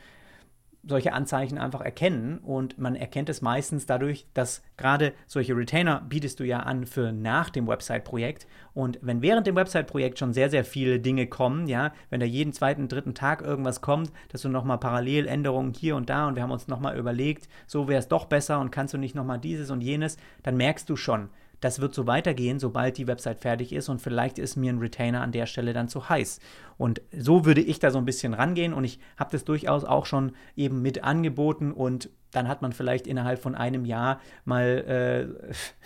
solche 0.87 1.13
Anzeichen 1.13 1.59
einfach 1.59 1.81
erkennen 1.81 2.39
und 2.39 2.79
man 2.79 2.95
erkennt 2.95 3.29
es 3.29 3.43
meistens 3.43 3.87
dadurch, 3.87 4.27
dass 4.35 4.63
gerade 4.77 5.13
solche 5.27 5.57
Retainer 5.57 6.05
bietest 6.09 6.41
du 6.41 6.45
ja 6.45 6.61
an 6.61 6.87
für 6.87 7.13
nach 7.13 7.51
dem 7.51 7.67
Website-Projekt. 7.67 8.47
Und 8.75 8.99
wenn 9.03 9.23
während 9.23 9.47
dem 9.47 9.57
Website-Projekt 9.57 10.19
schon 10.19 10.33
sehr, 10.33 10.51
sehr 10.51 10.65
viele 10.65 11.01
Dinge 11.01 11.27
kommen, 11.27 11.67
ja, 11.67 11.93
wenn 12.11 12.21
da 12.21 12.27
jeden 12.27 12.53
zweiten, 12.53 12.89
dritten 12.89 13.15
Tag 13.15 13.43
irgendwas 13.43 13.81
kommt, 13.81 14.13
dass 14.31 14.43
du 14.43 14.49
nochmal 14.49 14.79
parallel 14.79 15.27
Änderungen 15.27 15.73
hier 15.75 15.97
und 15.97 16.09
da 16.11 16.29
und 16.29 16.37
wir 16.37 16.43
haben 16.43 16.51
uns 16.51 16.69
nochmal 16.69 16.97
überlegt, 16.97 17.49
so 17.67 17.89
wäre 17.89 17.99
es 17.99 18.09
doch 18.09 18.27
besser 18.27 18.61
und 18.61 18.71
kannst 18.71 18.95
du 18.95 18.99
nicht 18.99 19.15
nochmal 19.15 19.39
dieses 19.39 19.71
und 19.71 19.81
jenes, 19.81 20.17
dann 20.43 20.57
merkst 20.57 20.89
du 20.89 20.97
schon, 20.97 21.31
das 21.61 21.81
wird 21.81 21.95
so 21.95 22.07
weitergehen, 22.07 22.59
sobald 22.59 22.99
die 22.99 23.07
Website 23.07 23.41
fertig 23.41 23.73
ist 23.73 23.89
und 23.89 24.01
vielleicht 24.01 24.39
ist 24.39 24.57
mir 24.57 24.73
ein 24.73 24.79
Retainer 24.79 25.23
an 25.23 25.33
der 25.33 25.47
Stelle 25.47 25.73
dann 25.73 25.89
zu 25.89 26.09
heiß. 26.09 26.41
Und 26.77 27.01
so 27.17 27.45
würde 27.45 27.63
ich 27.63 27.79
da 27.79 27.91
so 27.91 27.99
ein 27.99 28.05
bisschen 28.05 28.35
rangehen 28.35 28.73
und 28.73 28.85
ich 28.85 28.99
habe 29.17 29.31
das 29.33 29.45
durchaus 29.45 29.85
auch 29.85 30.07
schon 30.07 30.33
eben 30.55 30.83
mit 30.83 31.05
angeboten 31.05 31.73
und 31.73 32.11
dann 32.33 32.49
hat 32.49 32.61
man 32.61 32.73
vielleicht 32.73 33.07
innerhalb 33.07 33.41
von 33.41 33.55
einem 33.55 33.85
Jahr 33.87 34.21
mal, 34.45 35.33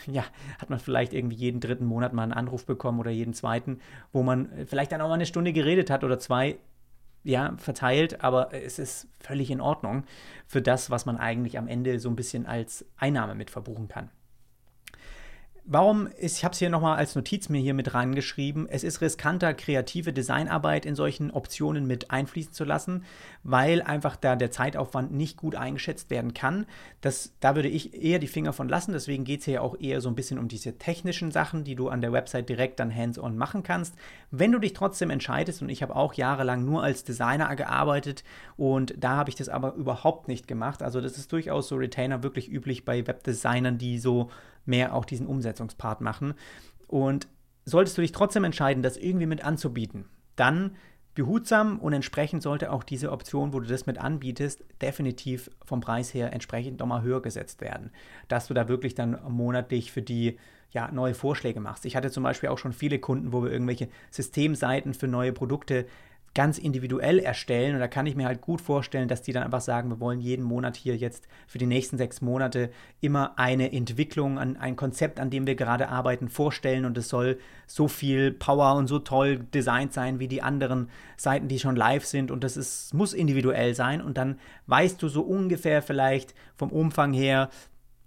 äh, 0.06 0.10
ja, 0.10 0.24
hat 0.58 0.70
man 0.70 0.80
vielleicht 0.80 1.12
irgendwie 1.12 1.36
jeden 1.36 1.60
dritten 1.60 1.84
Monat 1.84 2.12
mal 2.12 2.24
einen 2.24 2.32
Anruf 2.32 2.66
bekommen 2.66 2.98
oder 2.98 3.10
jeden 3.10 3.34
zweiten, 3.34 3.78
wo 4.12 4.22
man 4.22 4.50
vielleicht 4.66 4.92
dann 4.92 5.00
auch 5.00 5.08
mal 5.08 5.14
eine 5.14 5.26
Stunde 5.26 5.52
geredet 5.52 5.90
hat 5.90 6.02
oder 6.02 6.18
zwei, 6.18 6.58
ja, 7.22 7.54
verteilt, 7.58 8.24
aber 8.24 8.52
es 8.54 8.78
ist 8.78 9.06
völlig 9.18 9.50
in 9.50 9.60
Ordnung 9.60 10.04
für 10.46 10.62
das, 10.62 10.90
was 10.90 11.06
man 11.06 11.18
eigentlich 11.18 11.58
am 11.58 11.68
Ende 11.68 12.00
so 12.00 12.08
ein 12.08 12.16
bisschen 12.16 12.46
als 12.46 12.86
Einnahme 12.96 13.34
mit 13.34 13.50
verbuchen 13.50 13.88
kann. 13.88 14.10
Warum 15.72 16.08
ist, 16.08 16.38
ich 16.38 16.44
habe 16.44 16.52
es 16.52 16.58
hier 16.58 16.68
nochmal 16.68 16.96
als 16.96 17.14
Notiz 17.14 17.48
mir 17.48 17.60
hier 17.60 17.74
mit 17.74 17.94
reingeschrieben, 17.94 18.68
es 18.68 18.82
ist 18.82 19.00
riskanter, 19.02 19.54
kreative 19.54 20.12
Designarbeit 20.12 20.84
in 20.84 20.96
solchen 20.96 21.30
Optionen 21.30 21.86
mit 21.86 22.10
einfließen 22.10 22.52
zu 22.52 22.64
lassen, 22.64 23.04
weil 23.44 23.80
einfach 23.80 24.16
da 24.16 24.34
der 24.34 24.50
Zeitaufwand 24.50 25.12
nicht 25.12 25.36
gut 25.36 25.54
eingeschätzt 25.54 26.10
werden 26.10 26.34
kann. 26.34 26.66
Das, 27.02 27.34
da 27.38 27.54
würde 27.54 27.68
ich 27.68 27.94
eher 27.94 28.18
die 28.18 28.26
Finger 28.26 28.52
von 28.52 28.68
lassen, 28.68 28.90
deswegen 28.94 29.22
geht 29.22 29.40
es 29.40 29.44
hier 29.44 29.62
auch 29.62 29.78
eher 29.78 30.00
so 30.00 30.08
ein 30.08 30.16
bisschen 30.16 30.40
um 30.40 30.48
diese 30.48 30.76
technischen 30.76 31.30
Sachen, 31.30 31.62
die 31.62 31.76
du 31.76 31.88
an 31.88 32.00
der 32.00 32.12
Website 32.12 32.48
direkt 32.48 32.80
dann 32.80 32.92
hands-on 32.92 33.36
machen 33.36 33.62
kannst. 33.62 33.94
Wenn 34.32 34.50
du 34.50 34.58
dich 34.58 34.72
trotzdem 34.72 35.10
entscheidest, 35.10 35.62
und 35.62 35.68
ich 35.68 35.84
habe 35.84 35.94
auch 35.94 36.14
jahrelang 36.14 36.64
nur 36.64 36.82
als 36.82 37.04
Designer 37.04 37.54
gearbeitet 37.54 38.24
und 38.56 38.92
da 38.98 39.10
habe 39.10 39.30
ich 39.30 39.36
das 39.36 39.48
aber 39.48 39.74
überhaupt 39.74 40.26
nicht 40.26 40.48
gemacht, 40.48 40.82
also 40.82 41.00
das 41.00 41.16
ist 41.16 41.30
durchaus 41.30 41.68
so 41.68 41.76
Retainer 41.76 42.24
wirklich 42.24 42.50
üblich 42.50 42.84
bei 42.84 43.06
Webdesignern, 43.06 43.78
die 43.78 44.00
so 44.00 44.30
mehr 44.70 44.94
auch 44.94 45.04
diesen 45.04 45.26
Umsetzungspart 45.26 46.00
machen. 46.00 46.32
Und 46.86 47.28
solltest 47.66 47.98
du 47.98 48.02
dich 48.02 48.12
trotzdem 48.12 48.44
entscheiden, 48.44 48.82
das 48.82 48.96
irgendwie 48.96 49.26
mit 49.26 49.44
anzubieten, 49.44 50.06
dann 50.36 50.76
behutsam 51.14 51.78
und 51.80 51.92
entsprechend 51.92 52.42
sollte 52.42 52.72
auch 52.72 52.84
diese 52.84 53.12
Option, 53.12 53.52
wo 53.52 53.60
du 53.60 53.66
das 53.66 53.84
mit 53.86 53.98
anbietest, 53.98 54.64
definitiv 54.80 55.50
vom 55.64 55.80
Preis 55.80 56.14
her 56.14 56.32
entsprechend 56.32 56.78
nochmal 56.80 57.02
höher 57.02 57.20
gesetzt 57.20 57.60
werden. 57.60 57.90
Dass 58.28 58.46
du 58.46 58.54
da 58.54 58.68
wirklich 58.68 58.94
dann 58.94 59.18
monatlich 59.28 59.92
für 59.92 60.02
die 60.02 60.38
ja, 60.70 60.90
neue 60.92 61.14
Vorschläge 61.14 61.60
machst. 61.60 61.84
Ich 61.84 61.96
hatte 61.96 62.10
zum 62.10 62.22
Beispiel 62.22 62.48
auch 62.48 62.58
schon 62.58 62.72
viele 62.72 63.00
Kunden, 63.00 63.32
wo 63.32 63.42
wir 63.42 63.50
irgendwelche 63.50 63.88
Systemseiten 64.10 64.94
für 64.94 65.08
neue 65.08 65.32
Produkte 65.32 65.86
ganz 66.34 66.58
individuell 66.58 67.18
erstellen. 67.18 67.74
Und 67.74 67.80
da 67.80 67.88
kann 67.88 68.06
ich 68.06 68.14
mir 68.14 68.26
halt 68.26 68.40
gut 68.40 68.60
vorstellen, 68.60 69.08
dass 69.08 69.22
die 69.22 69.32
dann 69.32 69.42
einfach 69.42 69.60
sagen, 69.60 69.90
wir 69.90 70.00
wollen 70.00 70.20
jeden 70.20 70.44
Monat 70.44 70.76
hier 70.76 70.96
jetzt 70.96 71.26
für 71.46 71.58
die 71.58 71.66
nächsten 71.66 71.98
sechs 71.98 72.20
Monate 72.20 72.70
immer 73.00 73.38
eine 73.38 73.72
Entwicklung, 73.72 74.38
an, 74.38 74.56
ein 74.56 74.76
Konzept, 74.76 75.18
an 75.18 75.30
dem 75.30 75.46
wir 75.46 75.56
gerade 75.56 75.88
arbeiten, 75.88 76.28
vorstellen. 76.28 76.84
Und 76.84 76.96
es 76.98 77.08
soll 77.08 77.38
so 77.66 77.88
viel 77.88 78.30
Power 78.30 78.76
und 78.76 78.86
so 78.86 79.00
toll 79.00 79.38
designt 79.52 79.92
sein 79.92 80.20
wie 80.20 80.28
die 80.28 80.42
anderen 80.42 80.88
Seiten, 81.16 81.48
die 81.48 81.58
schon 81.58 81.76
live 81.76 82.04
sind. 82.04 82.30
Und 82.30 82.44
das 82.44 82.56
ist, 82.56 82.94
muss 82.94 83.12
individuell 83.12 83.74
sein. 83.74 84.00
Und 84.00 84.16
dann 84.16 84.38
weißt 84.66 85.02
du 85.02 85.08
so 85.08 85.22
ungefähr 85.22 85.82
vielleicht 85.82 86.34
vom 86.56 86.70
Umfang 86.70 87.12
her, 87.12 87.50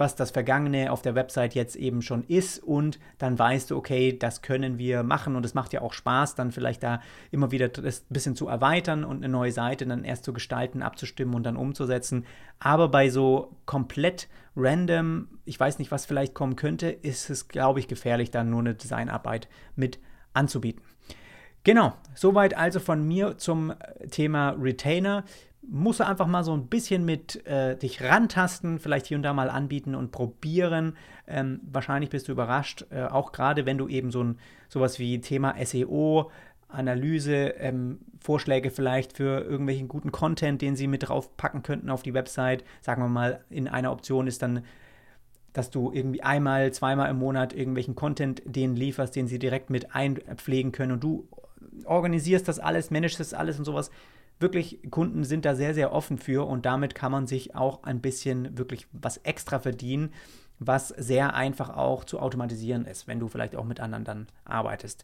was 0.04 0.18
das 0.18 0.32
Vergangene 0.32 0.92
auf 0.92 1.02
der 1.02 1.16
Website 1.16 1.56
jetzt 1.56 1.78
eben 1.78 2.02
schon 2.02 2.26
ist 2.26 2.62
und 2.62 3.00
dann 3.20 3.39
weißt 3.39 3.72
du, 3.72 3.78
okay, 3.78 4.18
das 4.18 4.42
können 4.42 4.78
wir 4.78 5.02
machen 5.02 5.38
und 5.38 5.46
es 5.46 5.54
macht 5.54 5.72
ja 5.72 5.82
auch 5.82 5.94
Spaß, 5.94 6.36
dann 6.36 6.52
vielleicht 6.52 6.84
da 6.84 7.00
immer 7.32 7.52
wieder 7.52 7.70
das 7.70 8.02
ein 8.02 8.13
bisschen 8.13 8.36
zu 8.36 8.50
erweitern 8.50 9.06
und 9.06 9.24
eine 9.24 9.30
neue 9.30 9.54
Seite 9.54 9.88
dann 9.88 10.04
erst 10.04 10.26
zu 10.26 10.34
gestalten, 10.34 10.82
abzustimmen 10.82 11.34
und 11.36 11.44
dann 11.44 11.56
umzusetzen. 11.56 12.26
Aber 12.60 12.89
bei 12.89 13.10
so 13.10 13.56
komplett 13.66 14.28
random, 14.58 15.30
ich 15.46 15.58
weiß 15.58 15.80
nicht, 15.80 15.89
was 15.89 16.06
vielleicht 16.06 16.34
kommen 16.34 16.58
könnte, 16.58 16.89
ist 16.89 17.30
es, 17.30 17.48
glaube 17.48 17.80
ich, 17.80 17.88
gefährlich, 17.88 18.30
dann 18.30 18.50
nur 18.50 18.60
eine 18.60 18.76
Designarbeit 18.76 19.48
mit 19.78 20.00
anzubieten. 20.34 20.84
Genau, 21.63 21.94
soweit 22.13 22.58
also 22.58 22.82
von 22.82 23.08
mir 23.08 23.38
zum 23.38 23.74
Thema 24.12 24.50
Retainer 24.60 25.24
musst 25.69 25.99
du 25.99 26.08
einfach 26.08 26.28
mal 26.28 26.43
so 26.43 26.54
ein 26.54 26.67
bisschen 26.67 27.06
mit 27.06 27.45
äh, 27.45 27.78
dich 27.78 28.04
rantasten, 28.04 28.80
vielleicht 28.80 29.08
hier 29.08 29.17
und 29.17 29.23
da 29.23 29.34
mal 29.34 29.49
anbieten 29.49 29.95
und 29.95 30.12
probieren. 30.12 30.95
Ähm, 31.28 31.62
wahrscheinlich 31.71 32.10
bist 32.10 32.28
du 32.28 32.32
überrascht, 32.32 32.86
äh, 32.91 33.04
auch 33.04 33.32
gerade 33.32 33.65
wenn 33.65 33.78
du 33.78 33.88
eben 33.88 34.12
so 34.12 34.23
ein 34.23 34.39
sowas 34.69 34.99
wie 34.99 35.21
Thema 35.21 35.56
SEO, 35.63 36.32
Analyse, 36.67 37.56
ähm, 37.60 37.99
Vorschläge 38.19 38.71
vielleicht 38.71 39.15
für 39.15 39.41
irgendwelchen 39.41 39.88
guten 39.88 40.12
Content, 40.12 40.62
den 40.62 40.76
sie 40.76 40.88
mit 40.88 41.08
draufpacken 41.08 41.63
könnten 41.63 41.89
auf 41.89 42.04
die 42.04 42.13
Website. 42.13 42.63
Sagen 42.82 43.02
wir 43.02 43.10
mal, 43.10 43.43
in 43.49 43.67
einer 43.67 43.91
Option 43.91 44.28
ist 44.28 44.41
dann 44.41 44.63
dass 45.54 45.69
du 45.69 45.91
irgendwie 45.93 46.23
einmal, 46.23 46.73
zweimal 46.73 47.12
im 47.12 47.19
Monat 47.19 47.54
irgendwelchen 47.54 47.93
Content 47.95 48.41
denen 48.43 48.76
lieferst, 48.76 49.15
den 49.15 49.28
sie 49.28 49.38
direkt 49.38 49.69
mit 49.69 49.95
einpflegen 49.95 50.71
können 50.71 50.93
und 50.93 51.04
du 51.04 51.28
organisierst 51.86 52.47
das 52.47 52.60
alles, 52.60 52.91
managst 52.91 53.19
das 53.19 53.34
alles 53.34 53.60
und 53.60 53.65
sowas 53.65 53.91
wirklich, 54.39 54.80
Kunden 54.89 55.24
sind 55.24 55.46
da 55.46 55.56
sehr, 55.56 55.74
sehr 55.74 55.91
offen 55.91 56.17
für 56.17 56.48
und 56.48 56.65
damit 56.65 56.96
kann 56.96 57.12
man 57.12 57.28
sich 57.28 57.56
auch 57.56 57.84
ein 57.84 58.02
bisschen 58.02 58.58
wirklich 58.58 58.88
was 58.91 59.17
extra 59.17 59.60
verdienen, 59.60 60.12
was 60.60 60.89
sehr 60.89 61.34
einfach 61.34 61.69
auch 61.69 62.04
zu 62.04 62.19
automatisieren 62.19 62.86
ist, 62.86 63.08
wenn 63.08 63.19
du 63.19 63.28
vielleicht 63.28 63.56
auch 63.56 63.65
mit 63.65 63.80
anderen 63.80 64.04
dann 64.04 64.28
arbeitest. 64.46 65.04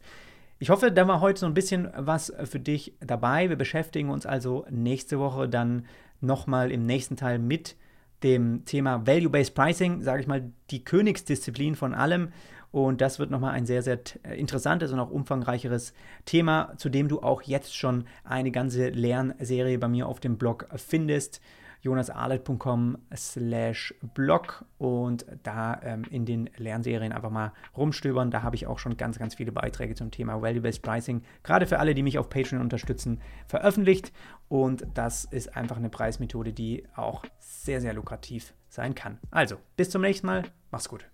Ich 0.58 0.68
hoffe, 0.68 0.92
da 0.92 1.08
war 1.08 1.20
heute 1.20 1.40
so 1.40 1.46
ein 1.46 1.54
bisschen 1.54 1.88
was 1.96 2.32
für 2.44 2.60
dich 2.60 2.94
dabei. 3.00 3.48
Wir 3.48 3.56
beschäftigen 3.56 4.10
uns 4.10 4.26
also 4.26 4.66
nächste 4.70 5.18
Woche 5.18 5.48
dann 5.48 5.86
nochmal 6.20 6.70
im 6.70 6.84
nächsten 6.84 7.16
Teil 7.16 7.38
mit 7.38 7.76
dem 8.22 8.66
Thema 8.66 9.06
Value-Based 9.06 9.54
Pricing, 9.54 10.02
sage 10.02 10.20
ich 10.20 10.26
mal, 10.26 10.52
die 10.70 10.84
Königsdisziplin 10.84 11.74
von 11.74 11.94
allem. 11.94 12.32
Und 12.72 13.00
das 13.00 13.18
wird 13.18 13.30
nochmal 13.30 13.52
ein 13.52 13.66
sehr, 13.66 13.82
sehr 13.82 13.98
äh, 14.22 14.38
interessantes 14.38 14.92
und 14.92 15.00
auch 15.00 15.10
umfangreicheres 15.10 15.92
Thema, 16.24 16.72
zu 16.76 16.88
dem 16.88 17.08
du 17.08 17.20
auch 17.20 17.42
jetzt 17.42 17.76
schon 17.76 18.04
eine 18.24 18.50
ganze 18.50 18.90
Lernserie 18.90 19.78
bei 19.78 19.88
mir 19.88 20.06
auf 20.06 20.20
dem 20.20 20.38
Blog 20.38 20.68
findest 20.76 21.40
jonasarlet.com 21.82 22.98
slash 23.14 23.94
blog 24.14 24.64
und 24.78 25.24
da 25.42 25.80
ähm, 25.82 26.04
in 26.10 26.24
den 26.26 26.50
Lernserien 26.56 27.12
einfach 27.12 27.30
mal 27.30 27.52
rumstöbern. 27.76 28.30
Da 28.30 28.42
habe 28.42 28.56
ich 28.56 28.66
auch 28.66 28.78
schon 28.78 28.96
ganz, 28.96 29.18
ganz 29.18 29.34
viele 29.34 29.52
Beiträge 29.52 29.94
zum 29.94 30.10
Thema 30.10 30.42
Value-Based 30.42 30.82
Pricing, 30.82 31.22
gerade 31.42 31.66
für 31.66 31.78
alle, 31.78 31.94
die 31.94 32.02
mich 32.02 32.18
auf 32.18 32.28
Patreon 32.28 32.60
unterstützen, 32.60 33.20
veröffentlicht. 33.46 34.12
Und 34.48 34.86
das 34.94 35.24
ist 35.24 35.56
einfach 35.56 35.76
eine 35.76 35.88
Preismethode, 35.88 36.52
die 36.52 36.84
auch 36.96 37.24
sehr, 37.38 37.80
sehr 37.80 37.94
lukrativ 37.94 38.52
sein 38.68 38.94
kann. 38.94 39.18
Also, 39.30 39.56
bis 39.76 39.90
zum 39.90 40.02
nächsten 40.02 40.26
Mal. 40.26 40.42
Mach's 40.70 40.88
gut. 40.88 41.06